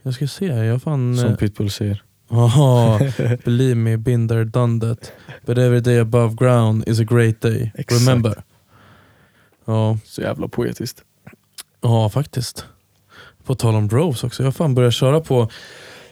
[0.02, 1.18] Jag ska se, jag fan...
[1.18, 2.04] Som eh, Pitbull säger.
[2.30, 3.00] Haha,
[3.46, 5.12] believe me, been there, done that.
[5.46, 7.72] But every day above ground is a great day.
[7.76, 8.02] Exakt.
[8.08, 8.44] Remember?
[9.66, 11.04] Ja, Så jävla poetiskt.
[11.82, 12.66] Ja, faktiskt.
[13.46, 15.50] På tal om Rose också, jag har fan börjat köra på...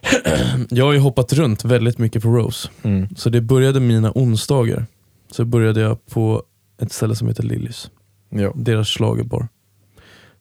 [0.69, 2.69] jag har ju hoppat runt väldigt mycket på Rose.
[2.81, 3.07] Mm.
[3.17, 4.85] Så det började mina onsdagar.
[5.31, 6.43] Så började jag på
[6.81, 7.91] ett ställe som heter Lillys.
[8.29, 8.51] Ja.
[8.55, 9.47] Deras schlagerbar.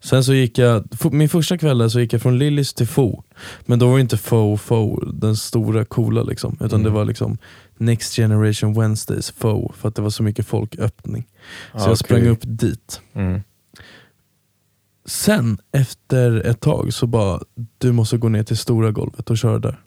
[0.04, 3.22] Sen så gick jag, min första kväll där så gick jag från Lillys till Fo.
[3.66, 6.56] Men då var inte Fo Fo, den stora coola liksom.
[6.60, 7.38] Utan det var liksom
[7.78, 11.26] Next Generation Wednesdays Fo, för att det var så mycket folköppning.
[11.72, 12.30] Så Ah, jag sprang okej.
[12.30, 13.00] upp dit.
[13.14, 13.40] Mm.
[15.08, 17.40] Sen efter ett tag så bara,
[17.78, 19.80] du måste gå ner till stora golvet och köra där.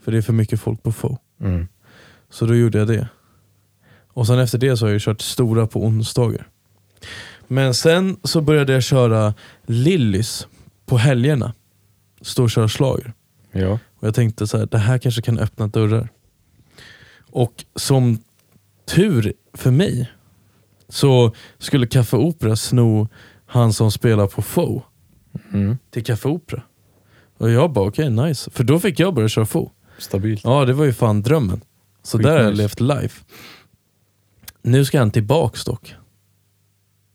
[0.00, 1.16] För det är för mycket folk på Fo.
[1.40, 1.68] Mm.
[2.30, 3.08] Så då gjorde jag det.
[4.08, 6.48] Och sen efter det så har jag kört stora på onsdagar.
[7.46, 9.34] Men sen så började jag köra
[9.66, 10.46] Lillys
[10.86, 11.54] på helgerna.
[12.20, 13.12] Stå och köra schlager.
[13.52, 13.78] Ja.
[13.98, 16.08] Och jag tänkte så här, det här kanske kan öppna dörrar.
[17.30, 18.18] Och som
[18.86, 20.10] tur för mig
[20.88, 23.08] så skulle Café Opera sno
[23.48, 24.82] han som spelar på Fo
[25.52, 25.78] Mm.
[25.90, 26.62] till Café Opera.
[27.38, 28.50] Och jag bara okej, nice.
[28.50, 29.70] För då fick jag börja köra Fo.
[29.98, 30.44] Stabilt.
[30.44, 31.60] Ja, det var ju fan drömmen.
[32.02, 32.62] Så där har jag Skitnice.
[32.62, 33.24] levt life.
[34.62, 35.94] Nu ska han tillbaks dock.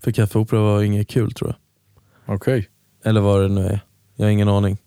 [0.03, 1.49] För Café Opera var inget kul tror
[2.25, 2.35] jag.
[2.35, 2.69] Okej.
[3.03, 3.79] Eller vad det nu är.
[4.15, 4.77] Jag har ingen aning.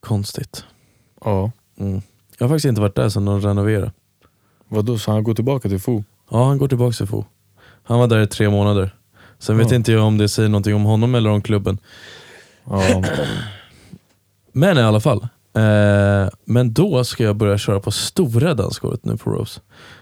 [0.00, 0.64] Konstigt.
[1.24, 1.50] Ja.
[1.78, 2.00] Mm.
[2.38, 3.92] Jag har faktiskt inte varit där sedan de renoverade.
[4.68, 6.04] Vadå, så han går tillbaka till Fo?
[6.30, 7.24] Ja, han går tillbaka till Fo.
[7.82, 8.94] Han var där i tre månader.
[9.38, 9.76] Sen vet Ja.
[9.76, 11.78] inte jag om det säger någonting om honom eller om klubben.
[12.64, 13.02] Ja.
[14.52, 15.28] Men i alla fall.
[15.54, 19.60] Eh, men då ska jag börja köra på stora dansgolvet nu på Rose.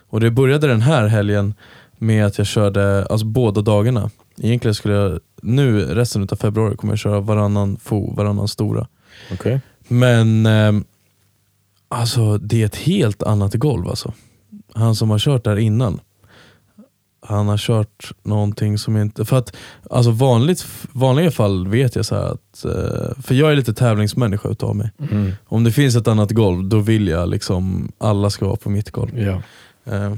[0.08, 1.54] Och det började den här helgen
[1.98, 4.10] med att jag körde alltså båda dagarna.
[4.38, 8.86] Egentligen skulle jag, nu resten av februari kommer jag köra varannan fo, varannan stora.
[9.32, 9.60] Okej.
[9.88, 10.72] Men eh,
[11.88, 14.12] alltså det är ett helt annat golv alltså.
[14.74, 16.00] Han som har kört där innan,
[17.24, 19.24] han har kört någonting som inte...
[19.24, 19.56] För att
[19.90, 24.76] alltså vanligt, vanliga fall vet jag så att, eh, för jag är lite tävlingsmänniska utav
[24.76, 24.90] mig.
[25.10, 25.32] Mm.
[25.46, 28.90] Om det finns ett annat golv, då vill jag liksom alla ska vara på mitt
[28.90, 29.18] golv.
[29.22, 29.42] Ja.
[29.94, 30.14] Eh,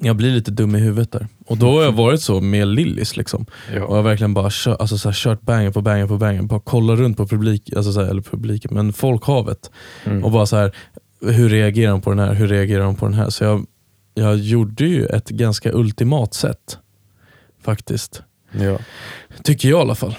[0.00, 1.28] jag blir lite dum i huvudet där.
[1.46, 3.16] Och då har jag varit så med Lillis.
[3.16, 3.42] Liksom.
[3.42, 3.94] Och jag Ja.
[3.96, 6.42] har verkligen bara kört, alltså så här, kört banger på banger på banger.
[6.42, 9.70] Bara kolla runt på publik, alltså så här, eller publiken, men folkhavet.
[10.04, 10.24] Mm.
[10.24, 10.72] Och bara så här,
[11.26, 12.34] hur reagerar de på den här?
[12.34, 13.30] Hur reagerar de på den här?
[13.30, 13.66] Så jag,
[14.14, 16.78] jag gjorde ju ett ganska ultimat sätt.
[17.62, 18.22] Faktiskt.
[18.52, 18.78] Ja.
[19.42, 20.16] Tycker jag i alla fall.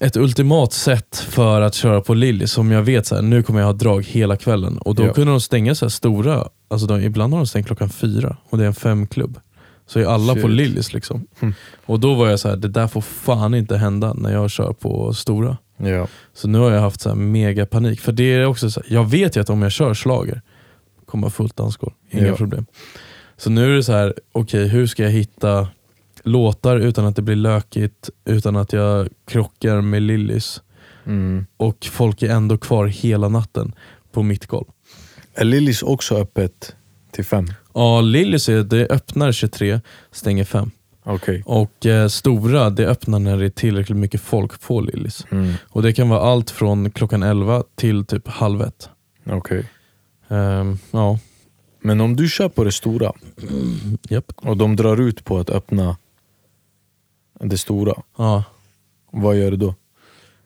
[0.00, 3.60] Ett ultimat sätt för att köra på Lilly som jag vet så här, nu kommer
[3.60, 4.78] jag ha drag hela kvällen.
[4.78, 5.12] Och då Ja.
[5.12, 8.64] kunde de stänga så stora, alltså de, ibland har de stängt klockan fyra och det
[8.64, 9.38] är en femklubb.
[9.86, 10.50] Så är alla på Shit.
[10.50, 11.26] Lillys liksom.
[11.40, 11.54] Mm.
[11.86, 14.72] Och då var jag så här, det där får fan inte hända när jag kör
[14.72, 15.56] på stora.
[15.76, 16.06] Ja.
[16.34, 18.00] Så nu har jag haft så här mega panik.
[18.00, 20.42] För det är också så här, jag vet ju att om jag kör slager
[21.06, 21.92] kommer jag fullt dansgolv.
[22.10, 22.34] Inga Ja.
[22.36, 22.66] problem.
[23.36, 25.68] Så nu är det så här, okej hur ska jag hitta
[26.22, 30.62] låtar utan att det blir lökigt, utan att jag krockar med Lillys
[31.06, 31.46] Mm.
[31.56, 33.74] och folk är ändå kvar hela natten
[34.12, 34.66] på mitt golv.
[35.34, 36.74] Är Lillys också öppet
[37.10, 37.46] till fem?
[37.74, 39.80] Ja, Lillys är, det öppnar 23,
[40.12, 40.70] stänger 5.
[41.04, 41.42] Okej.
[41.46, 45.26] Och eh, stora, det öppnar när det är tillräckligt mycket folk på Lillys.
[45.30, 45.52] Mm.
[45.62, 48.88] Och det kan vara allt från klockan 11 till typ halv ett.
[49.26, 49.64] Okej.
[50.28, 51.18] Ehm, ja,
[51.86, 53.12] Men om du kör på det stora
[54.08, 54.32] japp.
[54.36, 55.96] och de drar ut på att öppna
[57.40, 58.44] det stora, Ja,
[59.10, 59.74] vad gör du då?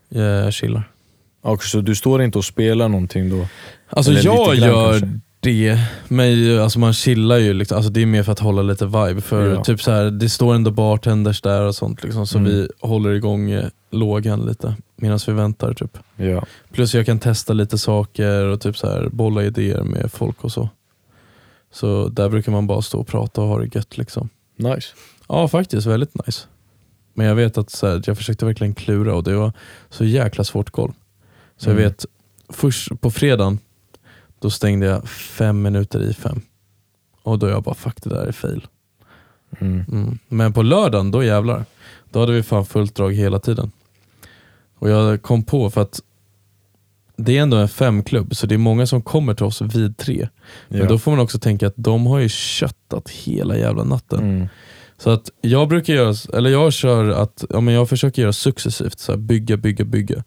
[0.09, 0.91] jag chillar.
[1.43, 3.47] Och så du står inte och spelar någonting då?
[3.88, 5.20] Alltså Eller jag lite grann gör kanske.
[5.41, 5.78] det,
[6.09, 7.53] men alltså man chillar ju.
[7.55, 7.76] Liksom.
[7.76, 9.20] Alltså det är mer för att hålla lite vibe.
[9.20, 9.64] För Ja.
[9.64, 12.03] typ så här, det står ändå bartenders där och sånt.
[12.05, 12.51] Liksom, så Mm.
[12.51, 15.74] vi håller igång eh, lågan lite medan vi väntar.
[15.74, 15.99] Typ.
[16.16, 16.45] Ja.
[16.72, 20.53] Plus jag kan testa lite saker och typ så här, bolla idéer med folk och
[20.53, 20.68] så.
[21.73, 23.99] Så där brukar man bara stå och prata och ha det gött.
[23.99, 24.29] Liksom.
[24.57, 24.89] Nice.
[25.29, 26.47] Ja faktiskt, väldigt nice.
[27.14, 29.53] Men jag vet att så här, jag försökte verkligen klura och det var
[29.91, 30.93] så jäkla svårt golv.
[31.57, 31.83] Så Mm.
[31.83, 32.07] jag vet,
[32.49, 33.59] först på fredagen,
[34.39, 36.41] då stängde jag fem minuter i fem.
[37.23, 38.66] Och då jag bara, fuck det där är fail.
[39.59, 39.85] Mm.
[39.93, 40.18] Mm.
[40.29, 41.64] Men på lördagen, då jävlar.
[42.11, 43.73] Då hade vi fan fullt drag hela tiden.
[44.79, 46.03] Och jag kom på, för att
[47.25, 50.29] det är ändå en femklubb, så det är många som kommer till oss vid tre.
[50.68, 50.87] Men Ja.
[50.87, 54.18] då får man också tänka att de har ju köttat hela jävla natten.
[54.18, 54.49] Mm.
[54.99, 58.99] Så att jag brukar göra, eller jag kör att, ja, men jag försöker göra successivt,
[58.99, 60.25] så här, bygga, bygga, bygga.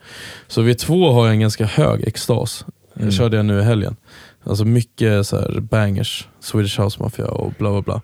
[0.47, 2.65] Så vid två har jag en ganska hög extas.
[2.95, 3.07] Mm.
[3.07, 3.95] Jag körde jag nu i helgen.
[4.43, 8.01] Alltså mycket så här bangers, Swedish House Mafia och bla bla bla.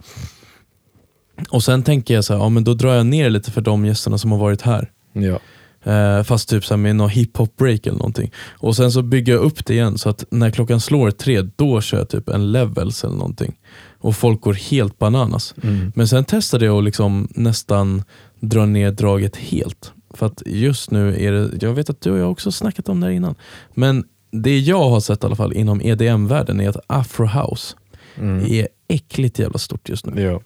[1.49, 3.85] Och sen tänker jag så här, ja men då drar jag ner lite för de
[3.85, 4.91] gästerna som har varit här.
[5.13, 5.39] Ja.
[5.83, 8.31] Eh, fast typ så med någon hiphop break eller någonting.
[8.49, 11.81] Och sen så bygger jag upp det igen så att när klockan slår tre, då
[11.81, 13.55] kör jag typ en levels eller någonting.
[13.99, 15.55] Och folk går helt bananas.
[15.63, 15.91] Mm.
[15.95, 18.03] Men sen testade jag att liksom nästan
[18.39, 19.93] dra ner draget helt.
[20.13, 22.99] För att just nu är det, jag vet att du och jag också snackat om
[22.99, 23.35] det här innan,
[23.73, 27.75] men det jag har sett i alla fall inom EDM-världen är att afro house
[28.17, 28.45] Mm.
[28.51, 30.21] är äckligt jävla stort just nu.
[30.21, 30.41] Ja.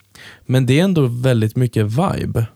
[0.45, 2.47] Men det är ändå väldigt mycket vibe.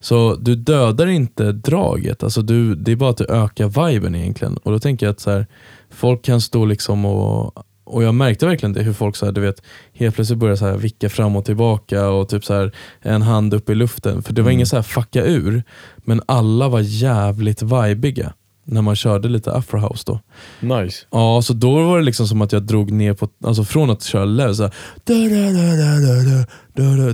[0.00, 4.56] Så du dödar inte draget, alltså du, det är bara att du ökar viben egentligen.
[4.56, 5.46] Och då tänker jag att så här,
[5.90, 9.40] folk kan stå liksom och och jag märkte verkligen det, hur folk så här, du
[9.40, 13.22] vet, helt plötsligt började så här vicka fram och tillbaka och typ så här, en
[13.22, 14.22] hand upp i luften.
[14.22, 14.54] För det var mm.
[14.54, 15.62] ingen så här fucka ur,
[15.96, 18.32] men alla var jävligt vibiga
[18.64, 20.20] när man körde lite afrohouse då.
[20.60, 21.06] Nice.
[21.10, 24.02] Ja, så då var det liksom som att jag drog ner på, alltså från att
[24.02, 24.72] köra löv, så här,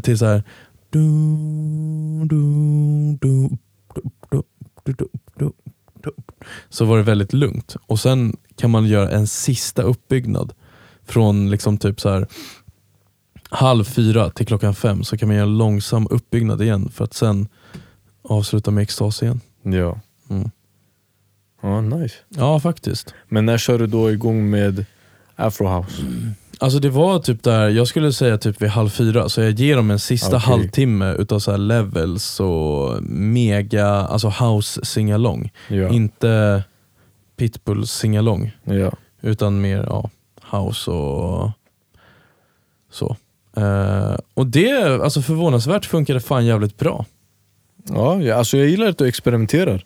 [0.01, 0.43] till så här,
[6.69, 7.77] så var det väldigt lugnt.
[7.87, 10.53] Och Sen kan man göra en sista uppbyggnad.
[11.05, 12.27] Från liksom typ så här
[13.49, 17.15] halv fyra till klockan fem så kan man göra en långsam uppbyggnad igen för att
[17.15, 17.49] sen
[18.23, 19.41] avsluta med extas igen.
[19.63, 20.01] Ja.
[20.31, 20.51] Mm.
[21.61, 22.15] Ja, nice.
[22.29, 23.15] Ja, faktiskt.
[23.29, 24.85] Men när kör du då igång med
[25.37, 26.03] afrohouse?
[26.03, 26.35] Mm.
[26.59, 29.77] Alltså det var typ där, jag skulle säga typ vid halv fyra, så jag ger
[29.77, 30.41] dem en sista Okej.
[30.41, 35.51] halvtimme utav så här levels och mega, alltså house singalong.
[35.69, 35.89] Ja.
[35.89, 36.63] Inte
[37.37, 38.93] pitbull singalong, ja.
[39.23, 40.11] utan mer ja,
[40.51, 41.51] house och
[42.91, 43.17] så.
[43.57, 47.05] Eh, och det, alltså förvånansvärt funkade fan jävligt bra.
[47.89, 49.85] Ja, ja, alltså jag gillar att du experimenterar.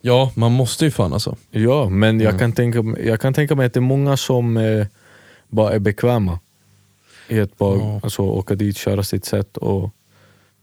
[0.00, 1.36] Ja, man måste ju fan alltså.
[1.50, 2.38] Ja, men jag, Mm.
[2.38, 4.86] kan tänka, jag kan tänka mig att det är många som eh,
[5.52, 6.38] bara är bekväma
[7.28, 8.00] i att bara Ja.
[8.02, 9.90] alltså, åka dit, köra sitt sätt och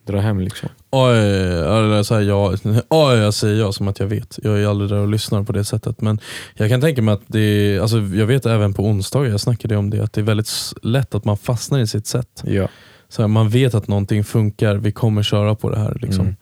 [0.05, 0.39] dra hem.
[0.39, 0.69] liksom.
[0.91, 2.53] Oj, eller så här, ja,
[2.89, 4.39] oj, jag säger ja som att jag vet.
[4.43, 6.01] Jag är aldrig där och lyssnar på det sättet.
[6.01, 6.19] Men
[6.53, 9.89] jag kan tänka mig att det alltså jag vet även på onsdagar, jag snackade om
[9.89, 10.49] det, att det är väldigt
[10.83, 12.43] lätt att man fastnar i sitt sätt.
[12.45, 12.67] Ja.
[13.09, 15.97] Så här, man vet att någonting funkar, vi kommer köra på det här.
[16.01, 16.21] Liksom.
[16.25, 16.35] Mm.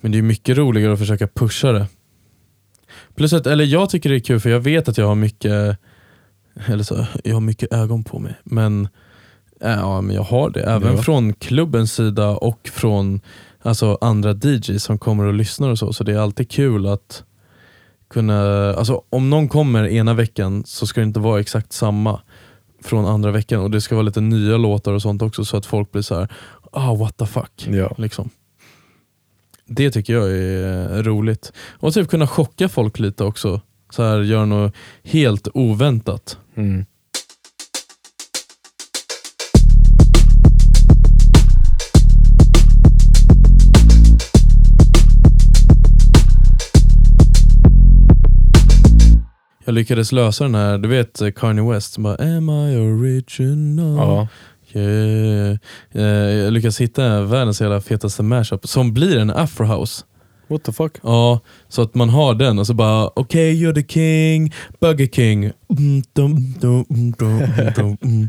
[0.00, 1.86] Men det är mycket roligare att försöka pusha det.
[3.14, 5.78] Plus att, eller jag tycker det är kul för jag vet att jag har mycket,
[6.66, 8.34] eller så, jag har mycket ögon på mig.
[8.44, 8.88] Men,
[9.60, 10.62] äh, ja, men jag har det.
[10.62, 11.02] Även Ja.
[11.02, 13.20] från klubbens sida och från
[13.62, 15.92] alltså, andra DJs som kommer och lyssnar och så.
[15.92, 17.24] Så det är alltid kul att
[18.10, 22.20] kunna, alltså om någon kommer ena veckan så ska det inte vara exakt samma
[22.84, 25.66] från andra veckan och det ska vara lite nya låtar och sånt också så att
[25.66, 26.28] folk blir så här,
[26.72, 27.66] ah what the fuck.
[27.70, 27.94] Ja.
[27.98, 28.30] Liksom.
[29.66, 31.52] Det tycker jag är roligt.
[31.80, 33.60] Och typ kunna chocka folk lite också.
[33.90, 34.74] Så här, göra något
[35.04, 36.38] helt oväntat.
[36.56, 36.84] Mm.
[49.64, 53.96] Jag lyckades lösa den här, du vet eh, Kanye West som bara Am I original?
[53.96, 54.28] Ja.
[54.80, 55.56] Yeah.
[55.92, 56.02] Eh,
[56.36, 60.04] Jag lyckades hitta världens jävla fetaste mashup som blir en afrohouse.
[60.48, 60.92] What the fuck?
[61.02, 65.44] Ja, så att man har den och så bara okej you're the king, Burger King.
[65.44, 67.40] Mm, dum, dum, dum,
[67.76, 67.96] dum.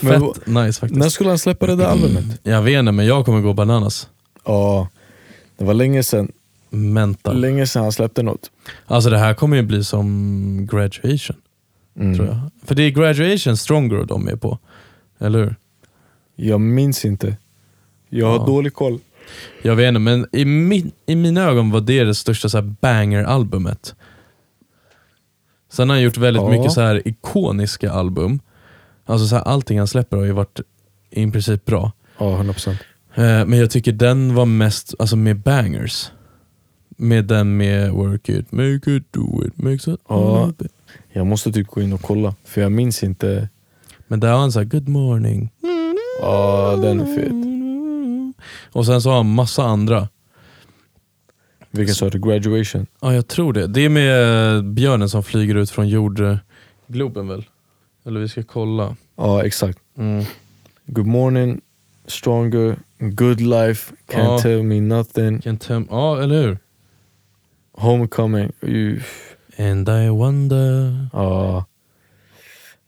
[0.00, 0.98] Men Fett nice faktiskt.
[1.00, 2.24] När skulle han släppa det där albumet?
[2.42, 4.08] Jag vet inte men jag kommer gå bananas.
[4.44, 4.88] Ja,
[5.56, 6.32] det var länge sedan,
[6.70, 7.40] Mental.
[7.40, 8.50] länge sedan han släppte något.
[8.86, 11.36] Alltså det här kommer ju bli som graduation.
[11.98, 12.14] Mm.
[12.16, 12.38] Tror jag.
[12.64, 14.58] För det är graduation stronger de är på.
[15.18, 15.54] Eller hur?
[16.36, 17.36] Jag minns inte.
[18.08, 18.46] Jag har Ja.
[18.46, 18.98] dålig koll.
[19.62, 23.94] Jag vet inte, men i, min, i mina ögon var det det största så banger-albumet.
[25.72, 26.48] Sen har han gjort väldigt Ja.
[26.50, 28.40] mycket så här ikoniska album.
[29.06, 30.60] Alltså så här, allting han släpper har ju varit
[31.10, 31.92] i princip bra.
[32.18, 32.70] Ja, 100%.
[32.70, 32.76] Eh,
[33.46, 36.10] men jag tycker den var mest alltså med bangers.
[36.96, 40.00] Med den med work it, make it, do it, make it.
[40.08, 40.52] Ja.
[41.12, 43.48] Jag måste typ gå in och kolla, för jag minns inte.
[44.08, 45.50] Men där har han såhär good morning.
[46.20, 47.53] Ja, den är fet.
[48.74, 50.08] Och sen så har han massa andra.
[51.70, 52.18] Vilken sa du?
[52.18, 52.86] Graduation?
[53.00, 53.66] Ja jag tror det.
[53.66, 57.44] Det är med eh, björnen som flyger ut från jordgloben väl?
[58.06, 58.96] Eller vi ska kolla.
[59.16, 59.78] Ja, exakt.
[59.98, 60.24] Mm.
[60.86, 61.60] Good morning,
[62.06, 64.38] stronger, good life, can't Ja.
[64.38, 66.58] tell me nothing, Can tem- ja eller hur?
[67.72, 68.52] homecoming.
[68.60, 69.36] Uff.
[69.58, 70.96] And I wonder.
[71.12, 71.64] Ja.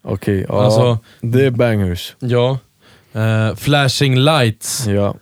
[0.02, 0.64] Okej, ja.
[0.64, 2.16] Alltså- det är bangers.
[2.18, 2.58] Ja.
[3.12, 4.86] Eh, flashing lights.
[4.86, 5.14] Ja.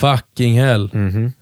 [0.00, 0.90] Fucking hell.
[0.92, 1.32] Mhm.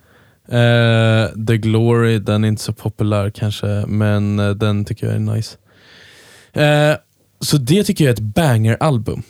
[0.49, 5.19] Eh, The Glory, den är inte så populär kanske, men eh, den tycker jag är
[5.19, 5.57] nice.
[6.53, 6.97] Eh,
[7.41, 9.23] så det tycker jag är ett banger-album.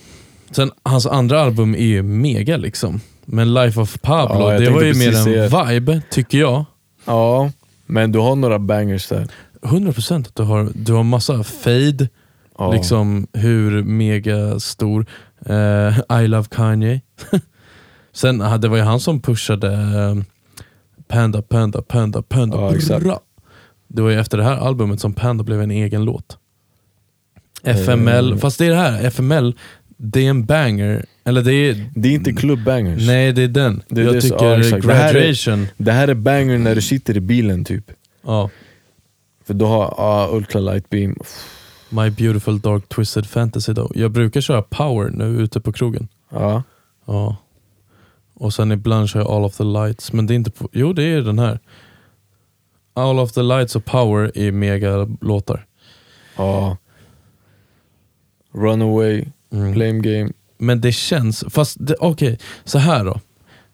[0.51, 3.01] Sen hans andra album är ju mega liksom.
[3.25, 6.65] Men Life of Pablo, Ja, det var ju mer en säga- vibe, tycker jag.
[7.05, 7.51] Ja,
[7.87, 9.29] men du har några bangers där.
[9.63, 12.09] 100% att du har, du har massa fade,
[12.59, 12.73] Ja.
[12.73, 15.07] liksom hur mega stor.
[15.47, 17.01] Eh, I love Kanye.
[18.19, 20.15] Sen, det var ju han som pushade eh,
[21.09, 22.57] Panda, Panda, Panda, Panda.
[22.57, 23.07] Ja, exakt.
[23.89, 26.39] Det var ju efter det här albumet som Panda blev en egen låt.
[27.63, 28.39] FML, Eh.
[28.39, 29.55] fast det är det här, FML,
[29.97, 31.91] det är en banger Eller det är...
[31.95, 33.07] Det är inte clubbangers.
[33.07, 33.83] Nej, det är den.
[33.89, 34.87] Det jag det tycker ja, exakt.
[34.87, 35.67] Det här är- graduation...
[35.77, 37.91] Det här är banger när du sitter i bilen typ.
[38.27, 38.51] Ja.
[39.47, 41.17] För du har ah, ultra light beam.
[41.89, 43.91] My beautiful dark twisted fantasy då.
[43.95, 46.09] Jag brukar köra power nu ute på krogen.
[46.31, 46.63] Ja.
[47.07, 47.37] Ja.
[48.39, 50.13] Och sen ibland kör jag all of the lights.
[50.13, 50.69] Men det är inte på...
[50.73, 51.59] Jo, det är den här.
[52.95, 55.67] All of the lights och power är mega låtar.
[56.37, 56.77] ja.
[58.55, 59.73] Runaway, Mm.
[59.73, 60.31] blame game.
[60.59, 63.21] Men det känns, fast det- okej, så här då.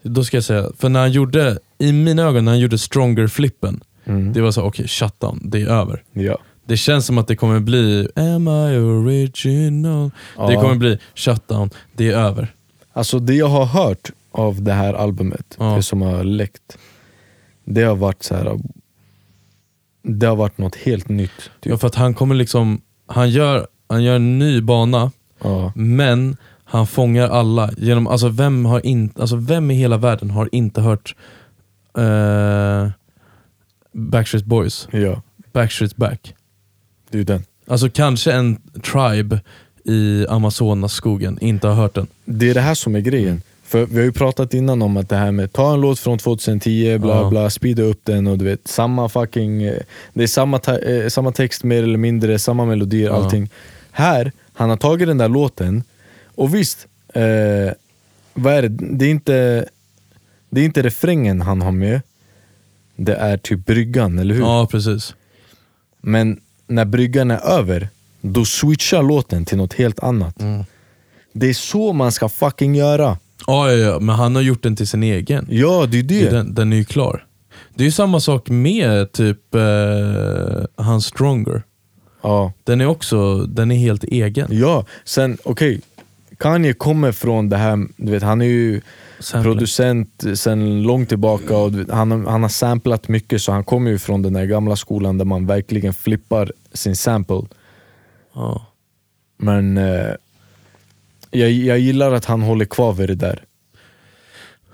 [0.03, 3.81] Då ska jag säga, för när han gjorde, i mina ögon när han gjorde stronger-flippen,
[4.05, 4.33] Mm.
[4.33, 6.03] det var så okej, shutdown, det är över.
[6.13, 6.39] Ja.
[6.67, 10.11] Det känns som att det kommer bli Am I original?
[10.37, 10.61] Det Ja.
[10.61, 12.55] kommer bli shutdown, det är över.
[12.93, 15.65] Alltså det jag har hört av det här albumet, Ja.
[15.77, 16.79] det som har läckt,
[17.65, 18.59] det har varit så här.
[20.03, 21.31] Det har varit något helt nytt.
[21.61, 21.71] Typ.
[21.71, 25.13] Ja, för att han kommer liksom, han gör, han gör en ny bana,
[25.43, 25.73] Ja.
[25.77, 27.71] men han fångar alla.
[27.77, 31.15] Genom, alltså, vem, har in, alltså, vem i hela världen har inte hört
[31.99, 32.91] eh,
[33.93, 34.89] Backstreet Boys?
[34.93, 35.23] ja,
[35.53, 36.35] Backstreet's back.
[37.11, 37.45] det är den.
[37.67, 39.41] Alltså kanske en tribe
[39.85, 42.07] i Amazonas-skogen inte har hört den.
[42.25, 43.43] Det är det här som är grejen.
[43.75, 46.19] För vi har ju pratat innan om att det här med ta en låt från
[46.19, 47.31] 2010, bla Ja.
[47.31, 49.63] bla, speeda upp den och du vet, samma fucking...
[49.63, 49.79] eh,
[50.13, 53.15] Det är samma, ta- eh, samma text mer eller mindre, samma melodier, Ja.
[53.17, 53.51] allting.
[53.91, 55.83] Här, han har tagit den där låten,
[56.35, 57.73] och visst, eh,
[58.35, 58.69] vad är det?
[58.69, 59.65] Det är, inte,
[60.51, 62.01] det är inte refrängen han har med,
[62.97, 64.43] det är typ bryggan, eller hur?
[64.43, 65.15] Ja, precis.
[66.01, 67.89] Men när bryggan är över,
[68.21, 70.41] då switchar låten till något helt annat.
[70.41, 70.65] Mm.
[71.33, 73.19] Det är så man ska fucking göra.
[73.47, 75.47] Ja, ja, ja, men han har gjort den till sin egen.
[75.51, 77.27] Ja, det är Det Den, den är ju klar.
[77.75, 81.63] Det är ju samma sak med typ eh, hans Stronger.
[82.23, 82.53] Ja.
[82.65, 84.49] Den är också den är helt egen.
[84.51, 85.81] ja, sen okej.
[86.39, 88.81] Kanye kommer från det här, du vet, han är ju
[89.19, 89.53] Sampling.
[89.53, 93.99] producent sen långt tillbaka och vet, han, han har samplat mycket så han kommer ju
[93.99, 97.43] från den där gamla skolan där man verkligen flippar sin sample.
[98.35, 98.67] Ja.
[99.39, 100.11] Men eh,
[101.35, 103.43] jag, jag gillar att han håller kvar vid det där.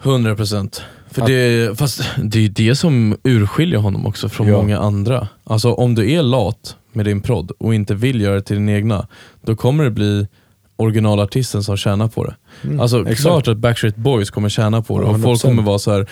[0.02, 0.82] 100 procent.
[1.10, 4.56] För det, fast det är det som urskiljer honom också från Ja.
[4.56, 5.28] många andra.
[5.44, 8.68] Alltså om du är lat med din prodd och inte vill göra det till din
[8.68, 9.06] egna,
[9.42, 10.26] då kommer det bli
[10.76, 12.34] originalartisten som tjänar på det.
[12.80, 13.22] alltså Mm, exakt.
[13.22, 15.42] klart att Backstreet Boys kommer tjäna på det och folk 100%.
[15.42, 16.06] kommer vara så här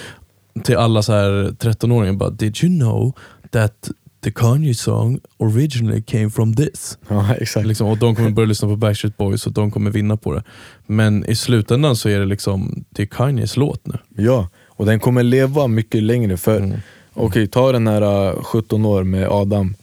[0.64, 3.12] till alla så här 13-åringar bara Did you know
[3.50, 3.90] that
[4.24, 6.98] the Kanye song originally came from this?
[7.08, 7.66] Ja, exakt.
[7.66, 10.42] Liksom, och de kommer börja lyssna på Backstreet Boys och de kommer vinna på det.
[10.86, 13.98] Men i slutändan så är det liksom, det är Kanyes låt nu.
[14.16, 16.36] Ja, och den kommer leva mycket längre.
[16.36, 16.78] För Mm.
[17.14, 19.74] okej, ta den här uh, 17 år med Adam.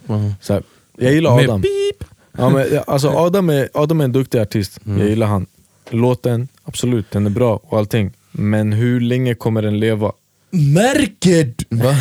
[0.42, 0.64] Så här,
[0.98, 1.62] jag gillar Med Adam.
[1.62, 2.10] beep.
[2.38, 5.00] Ja, men, alltså, Adam, är, Adam är en duktig artist, Mm.
[5.00, 5.46] jag gillar han.
[5.90, 8.12] Låten, absolut, den är bra och allting.
[8.32, 10.12] Men hur länge kommer den leva?
[10.56, 11.78] Märker du?
[11.78, 11.92] Va?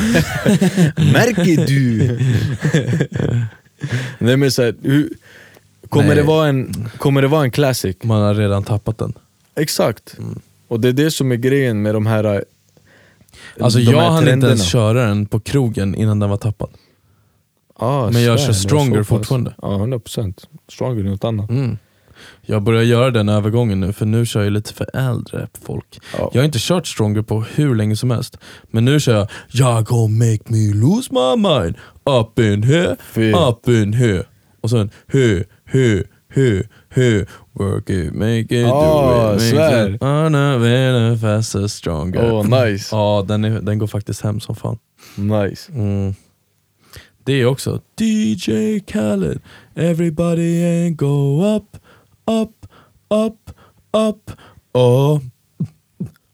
[1.12, 2.18] Märker du?
[4.18, 5.10] Nej, men så här, hur,
[5.88, 6.16] kommer, Nej.
[6.16, 7.96] det vara en, kommer det vara en classic?
[8.02, 9.12] Man har redan tappat den.
[9.54, 10.18] Exakt.
[10.18, 10.40] Mm.
[10.68, 12.40] Och det är det som är grejen med de här uh,
[13.60, 16.70] Alltså de jag här hann inte ens köra den på krogen innan den var tappad.
[17.76, 19.54] Ah, Men jag kör Stronger fortfarande.
[19.62, 20.44] Ja, 100%.
[20.68, 21.50] Stronger är något annat.
[21.50, 21.78] Mm.
[22.46, 26.00] Jag börjar göra den övergången nu, för nu kör jag lite för äldre folk.
[26.18, 26.30] Ja.
[26.32, 28.38] Jag har inte kört Stronger på hur länge som helst,
[28.70, 31.74] men nu kör jag Jag gonna make me lose my mind
[32.10, 33.32] up in here, Fy.
[33.32, 34.24] up in here.
[34.60, 37.26] Och sen here, here, here, here.
[37.52, 39.82] Work it, make it, Ah, do it, svär.
[39.82, 40.02] make it.
[40.02, 42.32] On a very faster, stronger.
[42.32, 42.88] Åh, nice.
[42.96, 44.78] Ja, den, är, den går faktiskt hem som fan.
[45.16, 45.72] Nice.
[45.72, 46.14] Mm.
[47.24, 49.40] Det är också DJ Khaled,
[49.74, 51.76] everybody ain't go up,
[52.26, 52.66] up,
[53.10, 53.50] up,
[53.92, 54.30] up,
[54.72, 55.20] oh.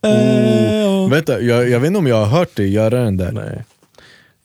[0.03, 1.11] Eh, oh.
[1.11, 3.33] Vänta, jag, jag vet inte om jag har hört dig göra den där.
[3.33, 3.65] Nej.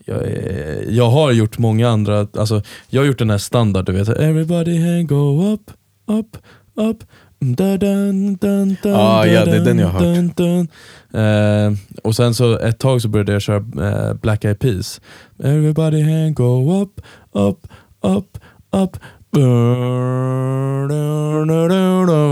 [0.06, 3.92] Jag, är, jag har gjort många andra, alltså, jag har gjort den här standard, du
[3.92, 5.72] vet, everybody ain't go up,
[6.08, 6.38] up,
[6.76, 7.04] up.
[7.40, 10.70] Dun, dun, dun, dun, Ah, ja, det är den jag har hört.
[11.14, 15.02] Eh, och sen så ett tag så började jag köra eh, Black Eyed Peas.
[15.44, 17.68] Everybody hand go up, up,
[18.02, 18.38] up,
[18.72, 18.98] up.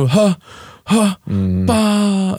[0.08, 0.34] Ha,
[0.86, 1.70] ha, Mm.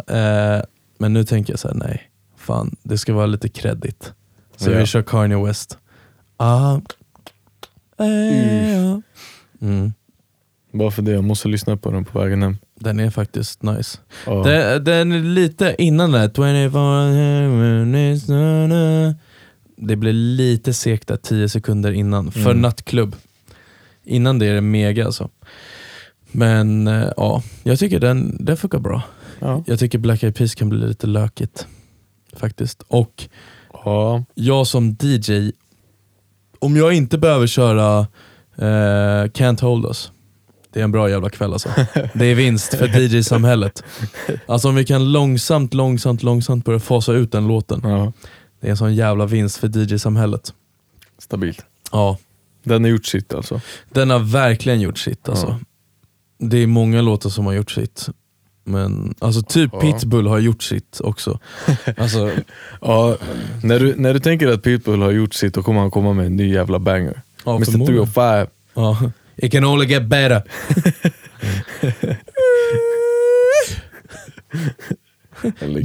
[0.08, 0.62] Eh,
[0.98, 2.02] men nu tänker jag så här, nej,
[2.38, 4.12] fan, det ska vara lite kredit.
[4.56, 4.78] Så Ja.
[4.78, 5.78] vi kör Kanye West.
[6.36, 6.74] Ah.
[7.98, 8.98] Eh.
[9.60, 9.92] Mm.
[10.72, 12.56] Bara för det, jag måste lyssna på den på vägen hem.
[12.80, 13.98] Den är faktiskt nice.
[14.26, 14.42] Ja.
[14.42, 16.70] Det, den är lite innan det, 24
[17.48, 19.14] minutes, na, na.
[19.76, 22.60] Det blir lite segt där 10 sekunder innan, för Mm.
[22.62, 23.16] nattklubb.
[24.04, 25.28] Innan det är det mega alltså.
[26.32, 29.02] Men eh, ja, jag tycker den, den funkar bra.
[29.40, 29.62] Ja.
[29.66, 31.66] Jag tycker Black Eyed Peas kan bli lite lökigt.
[32.36, 32.82] Faktiskt.
[32.88, 33.24] Och
[33.84, 34.24] Ja.
[34.34, 35.50] jag som DJ,
[36.58, 37.98] om jag inte behöver köra
[38.56, 40.12] eh, Can't Hold Us,
[40.72, 41.68] det är en bra jävla kväll alltså.
[42.14, 43.84] Det är vinst för DJ-samhället.
[44.46, 47.80] Alltså om vi kan långsamt, långsamt, långsamt börja fasa ut den låten.
[47.84, 48.12] ja.
[48.60, 50.52] Det är en sån jävla vinst för DJ-samhället.
[51.18, 51.64] Stabilt.
[51.92, 52.18] Ja,
[52.64, 53.60] Den har gjort sitt alltså.
[53.92, 55.46] den har verkligen gjort sitt alltså.
[55.46, 55.58] Ja.
[56.48, 58.06] Det är många låtar som har gjort sitt.
[58.64, 59.80] Men alltså typ Ja.
[59.80, 61.38] Pitbull har gjort sitt också.
[61.96, 62.30] Alltså,
[62.80, 63.16] Ja,
[63.62, 66.26] när, du, när du tänker att Pitbull har gjort sitt, då kommer han komma med
[66.26, 67.22] en ny jävla banger.
[67.44, 68.06] ja, Mr förmodligen.
[68.06, 68.46] 305.
[68.74, 69.10] Ja.
[69.36, 70.42] It can only get better.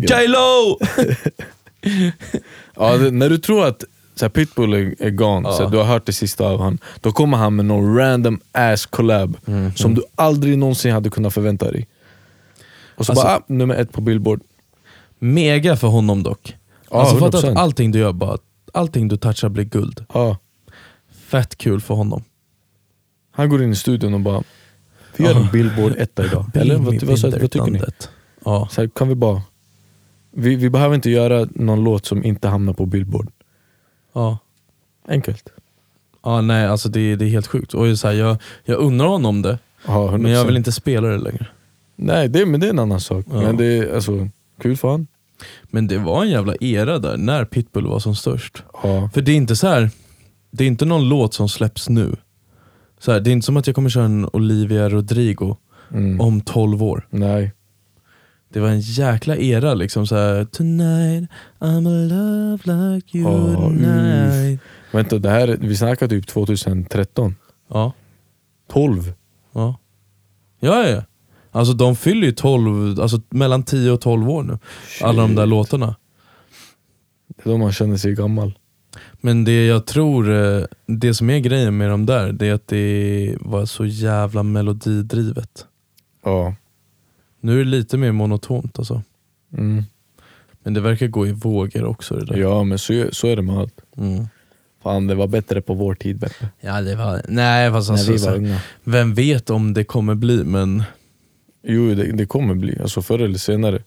[0.09, 0.79] J.Lo!
[2.75, 3.83] Ja, det, när du tror att
[4.19, 5.53] så här, Pitbull är, är gone, Ja.
[5.55, 8.39] så här, du har hört det sista av han, då kommer han med någon random
[8.51, 9.73] ass collab Mhm.
[9.75, 11.87] som du aldrig någonsin hade kunnat förvänta dig.
[12.95, 14.41] Och så Alltså- bara, ah, nummer ett på billboard.
[15.19, 16.55] Mega för honom dock.
[16.91, 17.51] Ja, alltså fatta 100%.
[17.51, 18.37] att allting du gör, bara,
[18.73, 20.05] allting du touchar blir guld.
[20.13, 20.37] Ja.
[21.27, 22.23] Fett kul för honom.
[23.31, 24.43] Han går in i studion och bara,
[25.17, 25.39] vi gör Ja.
[25.39, 26.45] en billboard etta idag.
[26.53, 27.81] Eller vad, vad, vad, vad tycker ni?
[28.45, 28.67] Ja.
[28.71, 29.41] Så här, kan vi bara...
[30.31, 33.29] Vi, vi behöver inte göra någon låt som inte hamnar på billboard.
[34.19, 34.37] Ja.
[35.07, 35.49] Enkelt.
[36.23, 37.73] Ja, nej, alltså det, det är helt sjukt.
[37.73, 39.57] Och så här, jag, jag undrar honom det,
[39.87, 40.17] Ja, 100%.
[40.17, 41.47] men jag vill inte spela det längre.
[41.95, 43.25] Nej, det, men det är en annan sak.
[43.31, 43.41] Ja.
[43.41, 44.29] Men det är alltså,
[44.61, 45.07] kul för han.
[45.63, 48.63] Men det var en jävla era där, när Pitbull var som störst.
[48.83, 49.09] Ja.
[49.13, 49.89] För det är inte så här.
[50.51, 52.15] det är inte någon låt som släpps nu.
[52.99, 55.55] Så här, det är inte som att jag kommer köra en Olivia Rodrigo
[55.91, 56.21] Mm.
[56.21, 57.07] om 12 år.
[57.09, 57.51] Nej.
[58.53, 61.29] Det var en jäkla era liksom så här, Tonight
[61.59, 64.59] I'm a love like you Ja, tonight.
[64.91, 67.35] Vänta, det här, vi snackar typ 2013.
[67.67, 67.93] Ja,
[68.71, 69.13] 12.
[69.53, 69.79] ja.
[70.59, 71.03] Ja, ja.
[71.51, 74.57] Alltså de fyller ju 12, alltså mellan 10 och 12 år nu.
[75.01, 75.95] Alla de där låtarna.
[77.27, 78.53] Det är då man känner sig gammal.
[79.21, 82.67] Men det jag tror, eh, det som är grejen med de där, det är att
[82.67, 85.65] det var så jävla melodidrivet.
[86.23, 86.55] Ja.
[87.41, 89.03] Nu är det lite mer monotont alltså.
[89.57, 89.83] Mm.
[90.63, 92.37] Men det verkar gå i vågor också det där.
[92.37, 93.81] Ja, men så, så är det med allt.
[93.97, 94.27] Mm.
[94.83, 96.47] Fan, det var bättre på vår tid Beppe.
[96.61, 98.61] Ja det var, nej fast När alltså, vi så var unga.
[98.83, 100.83] vem vet om det kommer bli men
[101.63, 102.79] Jo, det, det kommer bli.
[102.81, 103.83] Alltså förr eller senare.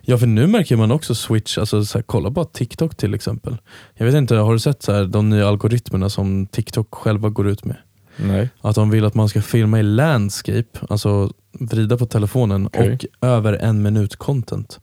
[0.00, 3.56] Ja för nu märker man också switch, alltså så här, kolla bara TikTok till exempel.
[3.94, 7.48] Jag vet inte, har du sett så här, de nya algoritmerna som TikTok själva går
[7.48, 7.76] ut med?
[8.16, 8.48] Nej.
[8.60, 12.98] Att de vill att man ska filma i landscape, alltså vrida på telefonen Okej.
[13.20, 14.80] och över en minut content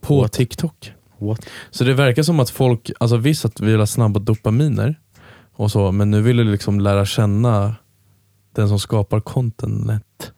[0.00, 0.32] på What?
[0.32, 0.92] TikTok.
[1.18, 1.46] What?
[1.70, 5.00] Så det verkar som att folk, alltså visst att vi vill ha snabba dopaminer
[5.52, 7.74] och så, men nu vill du liksom lära känna
[8.52, 10.32] den som skapar content.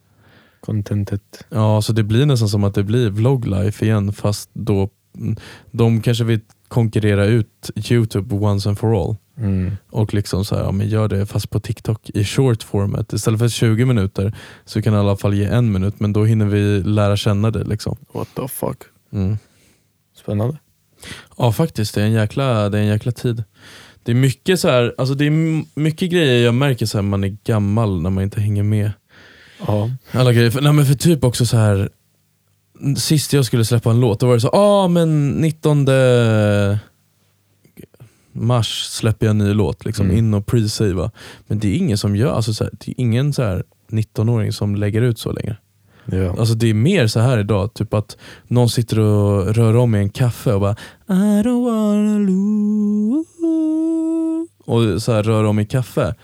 [0.61, 1.47] Contentet.
[1.49, 5.37] Ja, så det blir nästan som att det blir vloglife igen fast då mm,
[5.71, 9.17] de kanske vill konkurrera ut Youtube once and for all.
[9.39, 9.77] Mm.
[9.91, 13.13] Och liksom så här, ja, men gör det fast på TikTok i short format.
[13.13, 14.35] Istället för 20 minuter
[14.65, 17.65] så kan i alla fall ge en minut men då hinner vi lära känna det.
[17.65, 17.97] Liksom.
[18.13, 18.79] What the fuck.
[19.13, 19.39] Mm.
[20.17, 20.59] Spännande.
[21.39, 23.45] Ja faktiskt, det är en jäkla, det är en jäkla tid.
[24.03, 27.25] Det är mycket så här, alltså det är mycket grejer jag märker så här, man
[27.25, 28.91] är gammal när man inte hänger med.
[29.67, 29.91] Ja.
[30.13, 30.51] Alla grejer.
[30.51, 31.91] För, nej, men för typ också så här
[32.97, 35.87] sist jag skulle släppa en låt, då var det så ah men 19
[38.37, 40.19] mars släpper jag en ny låt, liksom, Mm.
[40.19, 41.11] in och pre-savea.
[41.47, 44.53] Men det är ingen som gör, alltså, så här, det är ingen så här 19-åring
[44.53, 45.57] som lägger ut så längre.
[46.05, 46.35] ja.
[46.39, 48.17] Alltså det är mer så här idag, typ att
[48.49, 50.77] någon sitter och rör om i en kaffe och bara
[51.09, 53.27] I don't wanna lose
[54.65, 56.15] och så här rör om i kaffe.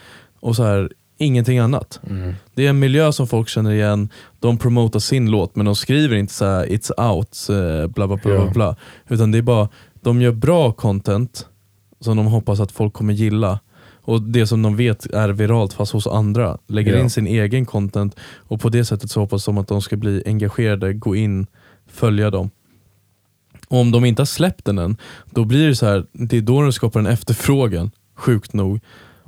[0.41, 2.01] Och så här, ingenting annat.
[2.11, 2.35] Mm.
[2.55, 4.09] Det är en miljö som folk känner igen,
[4.41, 8.17] de promotar sin låt men de skriver inte så här it's out, eh, bla bla
[8.17, 8.77] bla, bla bla.
[9.09, 9.69] Utan det är bara,
[10.01, 11.47] de gör bra content
[12.03, 13.61] som de hoppas att folk kommer gilla.
[14.05, 16.59] Och det som de vet är viralt fast hos andra.
[16.69, 17.01] Lägger Ja.
[17.01, 20.23] in sin egen content och på det sättet så hoppas de att de ska bli
[20.27, 21.47] engagerade, gå in,
[21.87, 22.51] följa dem.
[23.69, 24.97] Och om de inte har släppt den än,
[25.31, 28.81] då blir det så här, det är då de skapar en efterfrågan, sjukt nog.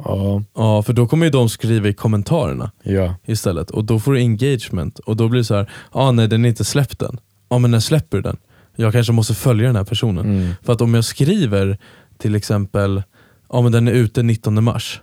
[0.05, 0.43] Ja.
[0.55, 3.15] Ja, för då kommer ju de skriva i kommentarerna Ja.
[3.27, 6.45] istället och då får du engagement och då blir det så här, ah, nej den
[6.45, 7.21] är inte släppt än.
[7.49, 8.37] Ja men när släpper du den?
[8.77, 10.25] Jag kanske måste följa den här personen.
[10.25, 10.51] Mm.
[10.63, 11.79] För att om jag skriver
[12.19, 13.03] till exempel,
[13.53, 15.01] ja men den är ute 19 mars.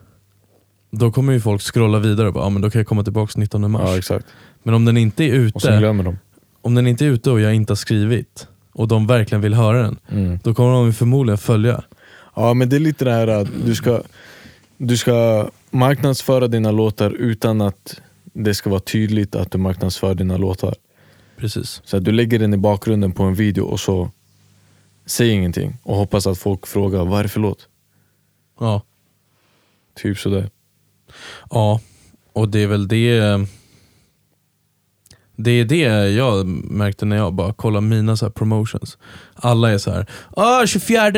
[0.92, 3.34] Då kommer ju folk scrolla vidare och bara, ja men då kan jag komma tillbaka
[3.40, 3.82] 19 mars.
[3.86, 4.26] ja, exakt.
[4.64, 6.18] men om den inte är Och sen ute, glömmer de.
[6.62, 9.82] om den inte är ute och jag inte har skrivit och de verkligen vill höra
[9.82, 10.40] den, Mm.
[10.44, 11.84] då kommer de ju förmodligen följa.
[12.36, 14.02] Ja men det är lite det här att du ska,
[14.78, 18.02] du ska marknadsföra dina låtar utan att
[18.34, 20.76] det ska vara tydligt att du marknadsför dina låtar.
[21.38, 21.82] Precis.
[21.86, 24.12] Så att du lägger den i bakgrunden på en video och så
[25.06, 27.68] säger ingenting och hoppas att folk frågar vad är det för låt?
[28.60, 28.82] Ja.
[29.96, 30.50] Typ sådär.
[31.50, 31.80] Ja,
[32.34, 33.22] och det är väl det
[35.36, 38.98] det är det jag märkte när jag bara kollade mina så här promotions.
[39.34, 41.12] Alla är så här, ah, 24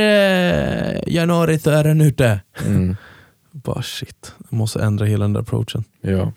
[1.08, 2.40] januari så är den ute.
[2.66, 2.96] Mm.
[3.52, 5.84] Bara shit, jag måste ändra hela den där approachen.
[6.02, 6.32] Ja.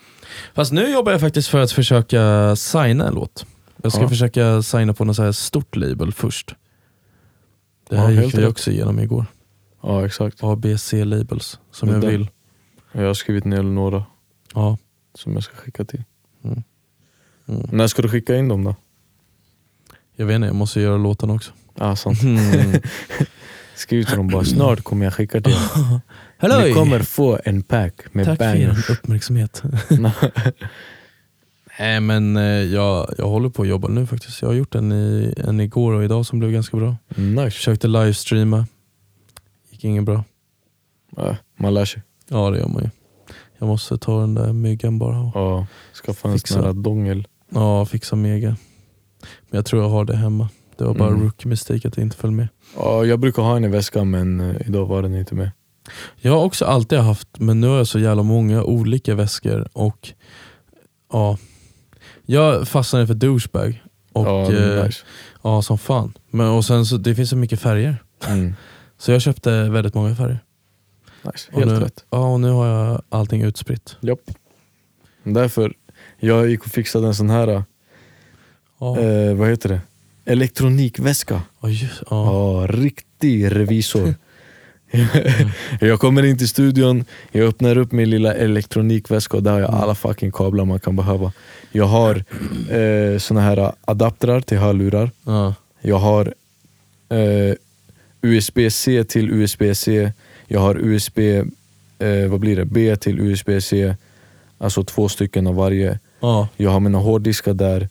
[0.54, 3.46] Fast nu jobbar jag faktiskt för att försöka signa en låt.
[3.82, 4.08] Jag ska Ja.
[4.08, 6.54] försöka signa på något så här stort label först.
[7.88, 9.26] Det Ja, här helt gick vi också igenom igår.
[9.82, 10.42] ja, exakt.
[10.42, 12.30] ABC labels som jag vill.
[12.92, 14.04] Jag har skrivit ner några
[14.54, 14.78] Ja.
[15.14, 16.04] som jag ska skicka till.
[16.44, 16.62] Mm.
[17.48, 17.68] Mm.
[17.72, 18.74] När ska du skicka in dem då?
[20.16, 21.52] Jag vet inte, jag måste göra låten också.
[21.78, 22.22] Ah, sant.
[22.22, 22.80] Mm.
[23.76, 26.64] Skriv till dem bara, snart kommer jag skicka till er.
[26.66, 28.90] Ni kommer få en pack med Tack för bangers.
[28.90, 29.62] er uppmärksamhet.
[31.78, 34.42] Nej men eh, jag, jag håller på att jobba nu faktiskt.
[34.42, 36.96] Jag har gjort en, i, en igår och idag som blev ganska bra.
[37.16, 37.50] nice.
[37.50, 38.66] Försökte livestreama.
[39.70, 40.24] Gick inget bra.
[41.16, 42.02] Ja, man lär sig.
[42.28, 42.90] Ja det gör man ju.
[43.58, 45.66] Jag måste ta den där myggan bara och Ja,
[46.04, 46.54] skaffa en Fixa.
[46.54, 47.26] sån här dongel.
[47.48, 48.48] ja, fixa mega.
[49.20, 50.48] Men jag tror jag har det hemma.
[50.78, 51.22] Det var bara Mm.
[51.22, 52.48] rookie mistake att det inte föll med.
[52.76, 55.50] Ja, jag brukar ha en i väskan men eh, idag var den inte med.
[56.16, 60.08] Jag har också alltid haft, men nu har jag så jävla många olika väskor och
[61.12, 61.38] ja,
[62.26, 63.82] jag fastnade för douchebag.
[64.12, 65.04] Och, ja, eh, nice.
[65.42, 66.12] ja som fan.
[66.30, 67.96] Men, och sen så, det finns så mycket färger.
[68.26, 68.54] Mm.
[68.98, 70.38] Så jag köpte väldigt många färger.
[71.22, 71.50] nice.
[71.52, 72.04] Helt nu, rätt.
[72.10, 73.96] Ja, och nu har jag allting utspritt.
[74.00, 74.20] Japp.
[75.22, 75.74] Därför,
[76.18, 77.64] jag gick och fixade en sån här,
[78.78, 79.80] Ja, eh, vad heter det?
[80.24, 81.42] Elektronikväska.
[81.60, 82.24] ja, just, ja.
[82.60, 84.14] Ja, riktig revisor.
[85.80, 89.74] jag kommer in till studion, jag öppnar upp min lilla elektronikväska och där har jag
[89.74, 91.32] alla fucking kablar man kan behöva.
[91.72, 92.24] Jag har
[92.70, 95.10] eh, såna här adaptrar till hörlurar.
[95.24, 95.54] ja.
[95.80, 96.34] Jag har
[97.08, 97.54] eh,
[98.22, 100.12] USB-C till USB-C.
[100.46, 101.18] Jag har USB,
[101.98, 102.64] eh, vad blir det?
[102.64, 103.94] B till USB-C.
[104.58, 105.98] Alltså två stycken av varje.
[106.20, 106.48] ja.
[106.56, 107.88] Jag har mina hårddiskar där.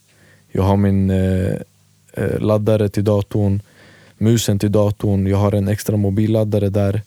[0.52, 1.54] Jag har min eh,
[2.14, 3.62] eh, laddare till datorn.
[4.18, 5.28] Musen till datorn.
[5.28, 7.02] Jag har en extra mobilladdare där.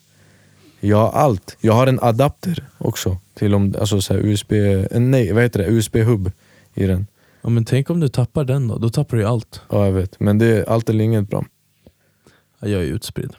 [0.79, 1.57] Jag har allt.
[1.61, 3.17] Jag har en adapter också.
[3.33, 5.65] Till om, alltså så USB, eh, nej vad heter det?
[5.69, 6.31] USB-hub
[6.73, 7.07] i den.
[7.41, 8.77] ja men tänk om du tappar den då?
[8.77, 9.61] Då tappar du ju allt.
[9.69, 11.45] Ja jag vet, men det är allt eller inget bra.
[12.59, 13.33] Ja, jag är utspridd.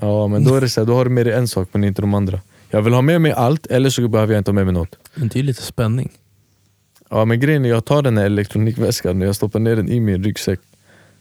[0.00, 1.84] Ja men då är det så här, då har du med dig en sak men
[1.84, 2.40] inte de andra.
[2.70, 4.96] Jag vill ha med mig allt eller så behöver jag inte ha med mig något.
[5.14, 6.12] Men det är ju lite spänning.
[7.10, 10.00] Ja men grejen är jag tar den här elektronikväskan och jag stoppar ner den i
[10.00, 10.60] min ryggsäck.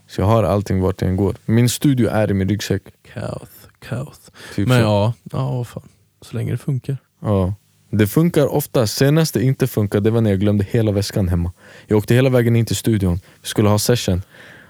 [0.08, 1.36] Så jag har allting vart jag än går.
[1.46, 2.84] Min studio är i min ryggsäck.
[3.14, 3.50] Kaos,
[3.80, 4.32] kaos.
[4.56, 4.84] Typ Men så.
[4.84, 5.90] ja, ja fan.
[6.22, 6.98] Så länge det funkar.
[7.22, 7.54] Ja.
[7.90, 8.88] Det funkar ofta.
[8.88, 11.52] Senast det inte funkar det var när jag glömde hela väskan hemma.
[11.88, 13.20] Jag åkte hela vägen in till studion.
[13.42, 14.22] Vi skulle ha session.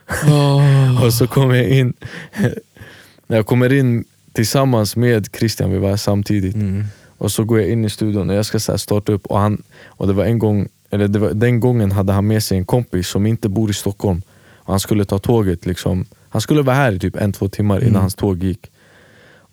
[1.04, 1.94] Och så kom jag in.
[3.28, 6.56] När jag kommer in tillsammans med Christian, vi var här samtidigt.
[6.56, 6.86] Mm.
[7.18, 9.64] Och så går jag in i studion och jag ska så starta upp och, han,
[9.86, 12.66] och det var en gång, eller det var, den gången hade han med sig en
[12.66, 14.22] kompis som inte bor i Stockholm.
[14.66, 16.06] Och han skulle ta tåget, liksom.
[16.30, 18.02] han skulle vara här i typ en, två timmar innan Mm.
[18.02, 18.72] hans tåg gick.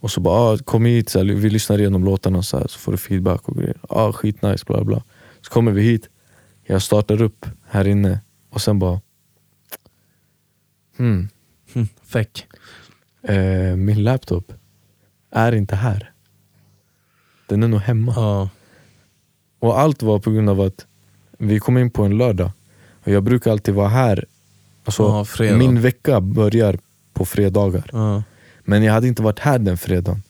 [0.02, 2.78] Och så bara, ah, kom hit, så här, vi lyssnar igenom låtarna så, här, så
[2.78, 3.76] får du feedback och grejer.
[3.88, 5.02] Ah, skitnice, bla bla.
[5.40, 6.08] Så kommer vi hit,
[6.62, 9.00] jag startar upp här inne och sen bara...
[10.96, 11.28] Hmm,
[11.74, 12.46] Hm, Fäck.
[13.22, 14.52] eh, min laptop
[15.30, 16.10] är inte här.
[17.48, 18.12] Den är nog hemma.
[18.16, 18.48] Ja.
[19.58, 20.86] Och allt var på grund av att
[21.38, 22.50] vi kom in på en lördag.
[23.04, 24.24] Och jag brukar alltid vara här.
[24.84, 25.56] Alltså, fredag.
[25.58, 26.78] min vecka börjar
[27.12, 27.90] på fredagar.
[27.92, 28.22] Ja.
[28.64, 30.22] Men jag hade inte varit här den fredagen.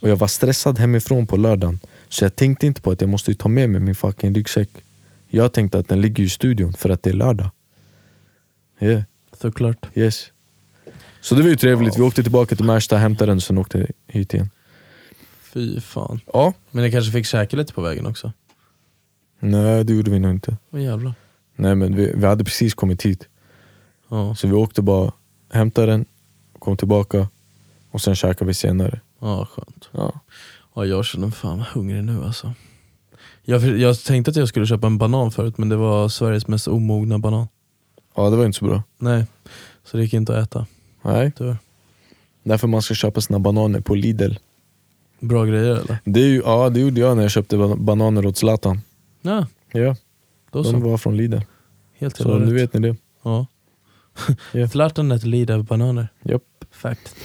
[0.00, 1.80] Och jag var stressad hemifrån på lördagen.
[2.08, 4.68] Så jag tänkte inte på att jag måste ta med mig min fucking ryggsäck.
[5.28, 7.50] Jag tänkte att den ligger i studion för att det är lördag.
[8.80, 9.02] Yeah,
[9.40, 9.86] Såklart.
[9.94, 10.26] yes.
[11.20, 11.98] Så det var ju trevligt.
[11.98, 14.50] Vi åkte tillbaka till Märsta, hämtade den och sen åkte hit igen.
[15.42, 16.20] Fy fan.
[16.32, 16.52] Ja.
[16.70, 18.32] Men ni kanske fick käka lite på vägen också?
[19.40, 20.56] Nej det gjorde vi nog inte.
[20.70, 21.14] Vad jävlar.
[21.56, 23.28] Nej men vi, vi hade precis kommit hit.
[24.08, 25.12] Ja, Så vi åkte bara,
[25.52, 26.04] hämtade den,
[26.58, 27.28] kom tillbaka
[27.90, 29.00] och sen käkade vi senare.
[29.20, 29.88] ja skönt.
[29.92, 30.12] Ja.
[30.74, 32.52] Ja, jag känner fan vad hungrig nu alltså.
[33.44, 36.68] Jag, jag tänkte att jag skulle köpa en banan förut men det var Sveriges mest
[36.68, 37.48] omogna banan.
[38.16, 38.82] ja, det var inte så bra.
[38.98, 39.26] Nej,
[39.84, 40.66] så det gick inte att äta.
[41.02, 41.56] Nej, Tyvärr.
[42.42, 44.32] därför man ska köpa sina bananer på Lidl.
[45.20, 45.98] Bra grejer eller?
[46.04, 48.80] Det, är ju, ja, det gjorde jag när jag köpte ban- bananer åt Zlatan.
[49.22, 49.96] Ja, Ja,
[50.50, 50.76] då de så.
[50.78, 51.38] var från Lidl.
[51.98, 52.96] Helt Så nu vet ni det.
[53.22, 53.46] Ja.
[54.52, 54.68] Ja.
[54.68, 56.08] Zlatan äter lida bananer.
[56.22, 56.42] Japp.
[56.70, 57.16] Fact.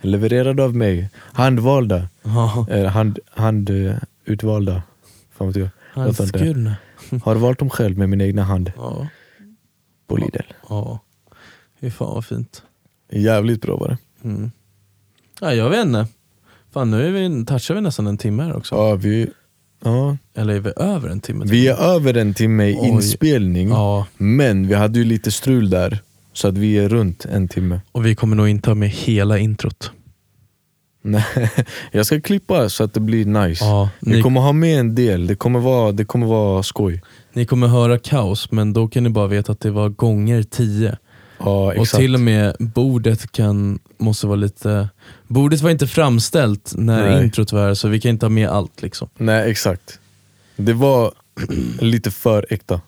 [0.00, 1.10] Levererade av mig.
[1.16, 2.08] Handvalda.
[2.70, 3.70] Eh, hand, hand,
[4.24, 4.82] utvalda.
[5.30, 5.68] Fan vet jag.
[5.92, 6.38] han Jag tar inte.
[6.38, 6.76] skurna.
[7.24, 8.72] Har valt dem själv med min egna hand.
[10.06, 10.42] På Lidl.
[10.68, 10.98] Ja.
[11.80, 12.62] Fy fan vad fint.
[13.12, 13.98] Jävligt bra var det.
[14.28, 14.50] Mm.
[15.40, 16.06] Ja, jag vet inte.
[16.70, 18.74] Fan nu är vi, touchar vi nästan en timme här också.
[18.74, 19.30] Ja, vi,
[19.84, 20.16] ja.
[20.36, 21.44] Eller är vi över en timme?
[21.48, 22.88] vi är över en timme i Oj.
[22.88, 25.98] inspelning, Ja, men vi hade ju lite strul där.
[26.32, 27.80] Så att vi är runt en timme.
[27.92, 29.90] och vi kommer nog inte ha med hela introt.
[31.02, 31.24] Nej,
[31.92, 33.64] jag ska klippa så att det blir nice.
[33.64, 37.02] Ja, Vi ni, kommer ha med en del, det kommer vara, det kommer vara skoj.
[37.32, 40.96] ni kommer höra kaos, men då kan ni bara veta att det var gånger tio.
[41.38, 42.00] Ja, Och exakt.
[42.00, 44.88] till och med bordet kan, måste vara lite...
[45.28, 47.24] Bordet var inte framställt när Nej.
[47.24, 48.82] introt var här, så vi kan inte ha med allt.
[48.82, 49.08] liksom.
[49.16, 50.00] Nej exakt.
[50.56, 51.12] Det var
[51.80, 52.80] lite för äkta.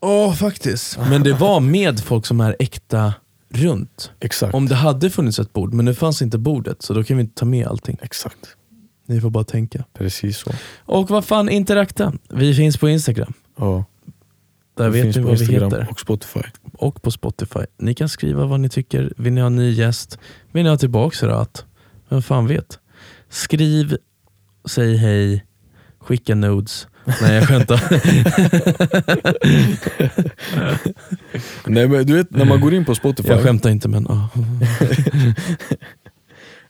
[0.00, 0.98] Ja, faktiskt.
[0.98, 3.14] Men det var med folk som är äkta
[3.48, 4.10] runt.
[4.20, 4.54] Exakt.
[4.54, 7.20] Om det hade funnits ett bord, men nu fanns inte bordet, så då kan vi
[7.20, 7.98] inte ta med allting.
[8.02, 8.56] Exakt.
[9.06, 9.84] Ni får bara tänka.
[9.98, 10.50] Precis så.
[10.78, 12.12] Och vad fan, interakta.
[12.28, 13.32] Vi finns på Instagram.
[13.56, 13.84] Ja.
[14.76, 15.86] Där Det vet ni vad vi Instagram heter.
[15.90, 16.40] och Spotify.
[16.72, 17.60] Och på Spotify.
[17.78, 19.12] Ni kan skriva vad ni tycker.
[19.16, 20.18] Vill ni ha en ny gäst?
[20.52, 21.64] Vill ni ha tillbaka Rat?
[22.08, 22.78] Vem fan vet?
[23.28, 23.96] Skriv,
[24.68, 25.44] säg hej,
[26.00, 26.86] skicka nudes.
[27.22, 27.80] Nej jag skämtar.
[31.70, 34.28] Nej men du vet när man går in på Spotify, jag skämtar inte men ja.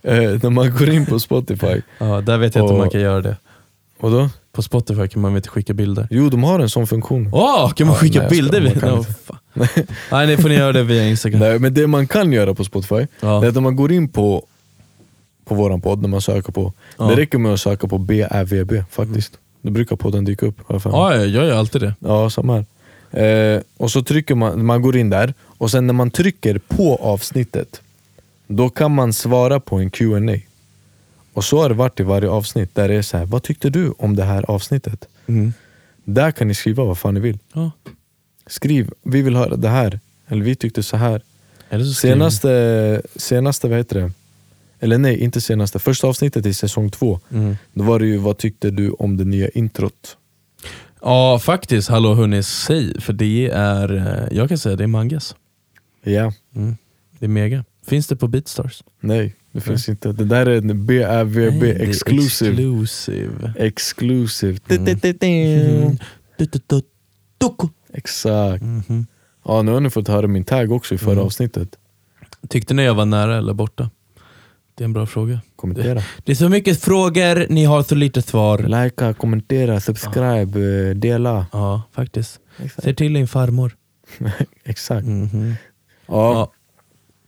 [0.11, 2.20] eh, när man går in på Spotify, ja.
[2.20, 3.36] Där vet jag inte om man kan göra det.
[4.01, 4.30] Och då?
[4.53, 6.09] På Spotify kan man inte skicka bilder.
[6.11, 7.28] Jo de har en sån funktion.
[7.32, 8.61] Åh, kan man Ja, skicka nej, jag bilder?
[8.61, 9.12] skojar, man kan No, inte.
[9.12, 9.38] fan.
[10.12, 11.40] Nej, ni får ni göra det via Instagram.
[11.40, 13.45] Nej, men det man kan göra på Spotify, det Ja.
[13.45, 14.47] är att när man går in på,
[15.45, 17.05] på våran podd, när man söker på, Ja.
[17.05, 19.32] det räcker med att söka på BÄVB faktiskt.
[19.62, 20.57] Då brukar podden dyka upp.
[20.66, 20.92] fall.
[20.92, 21.95] Ja, jag gör ju alltid det.
[21.99, 22.64] Ja, samma här.
[23.57, 26.97] Eh, och så trycker man, man går in där, och sen när man trycker på
[27.03, 27.80] avsnittet,
[28.47, 30.38] då kan man svara på en Q&A
[31.35, 33.70] Och så har det varit i varje avsnitt, där det är så här, vad tyckte
[33.70, 35.09] du om det här avsnittet?
[35.26, 35.53] Mm.
[36.05, 37.39] Där kan ni skriva vad fan ni vill.
[37.53, 37.70] Ja.
[38.47, 41.22] Skriv, vi vill höra det här, eller vi tyckte så här.
[41.70, 44.12] Eller så Senaste, senaste vad heter det?
[44.80, 45.78] Eller nej, inte senaste.
[45.78, 47.57] Första avsnittet i säsong två, Mm.
[47.72, 50.16] då var det ju vad tyckte du om det nya introt?
[51.03, 51.89] Ja, faktiskt.
[51.89, 53.01] Hallå hörni, säg.
[53.01, 55.35] För det är, eh, jag kan säga det är Mangas.
[56.03, 56.76] Ja, Mm.
[57.18, 57.64] Det är mega.
[57.87, 58.82] Finns det på Beatstars?
[59.01, 60.12] nej det finns inte.
[60.12, 62.50] Det där är en BAVB Nej, exclusive.
[62.50, 63.52] exclusive.
[63.57, 64.59] Exclusive.
[64.70, 65.98] Mm.
[67.92, 68.62] Exakt.
[68.62, 69.07] Mhm.
[69.44, 71.24] Ja, nu har ni fått höra min tag också i förra Mm.
[71.24, 71.68] avsnittet.
[72.48, 73.90] Tyckte ni jag var nära eller borta?
[74.74, 75.40] Det är en bra fråga.
[75.57, 76.02] Kommentera.
[76.24, 78.59] Det är så mycket frågor, ni har så lite svar.
[78.59, 81.46] Likea, kommentera, subscribe, eh, dela.
[81.52, 82.40] Ja, faktiskt.
[82.59, 82.84] Exakt.
[82.84, 83.76] Se till din farmor.
[84.64, 85.07] Exakt.
[85.07, 85.55] Mhm.
[86.07, 86.52] Ja, Ja.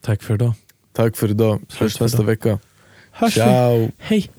[0.01, 0.53] Tack för idag.
[0.97, 1.61] Tack för idag.
[1.79, 2.59] Hörs för nästa vecka.
[3.11, 3.41] Hörs vi.
[3.41, 3.91] Ciao!
[3.99, 4.31] Hej.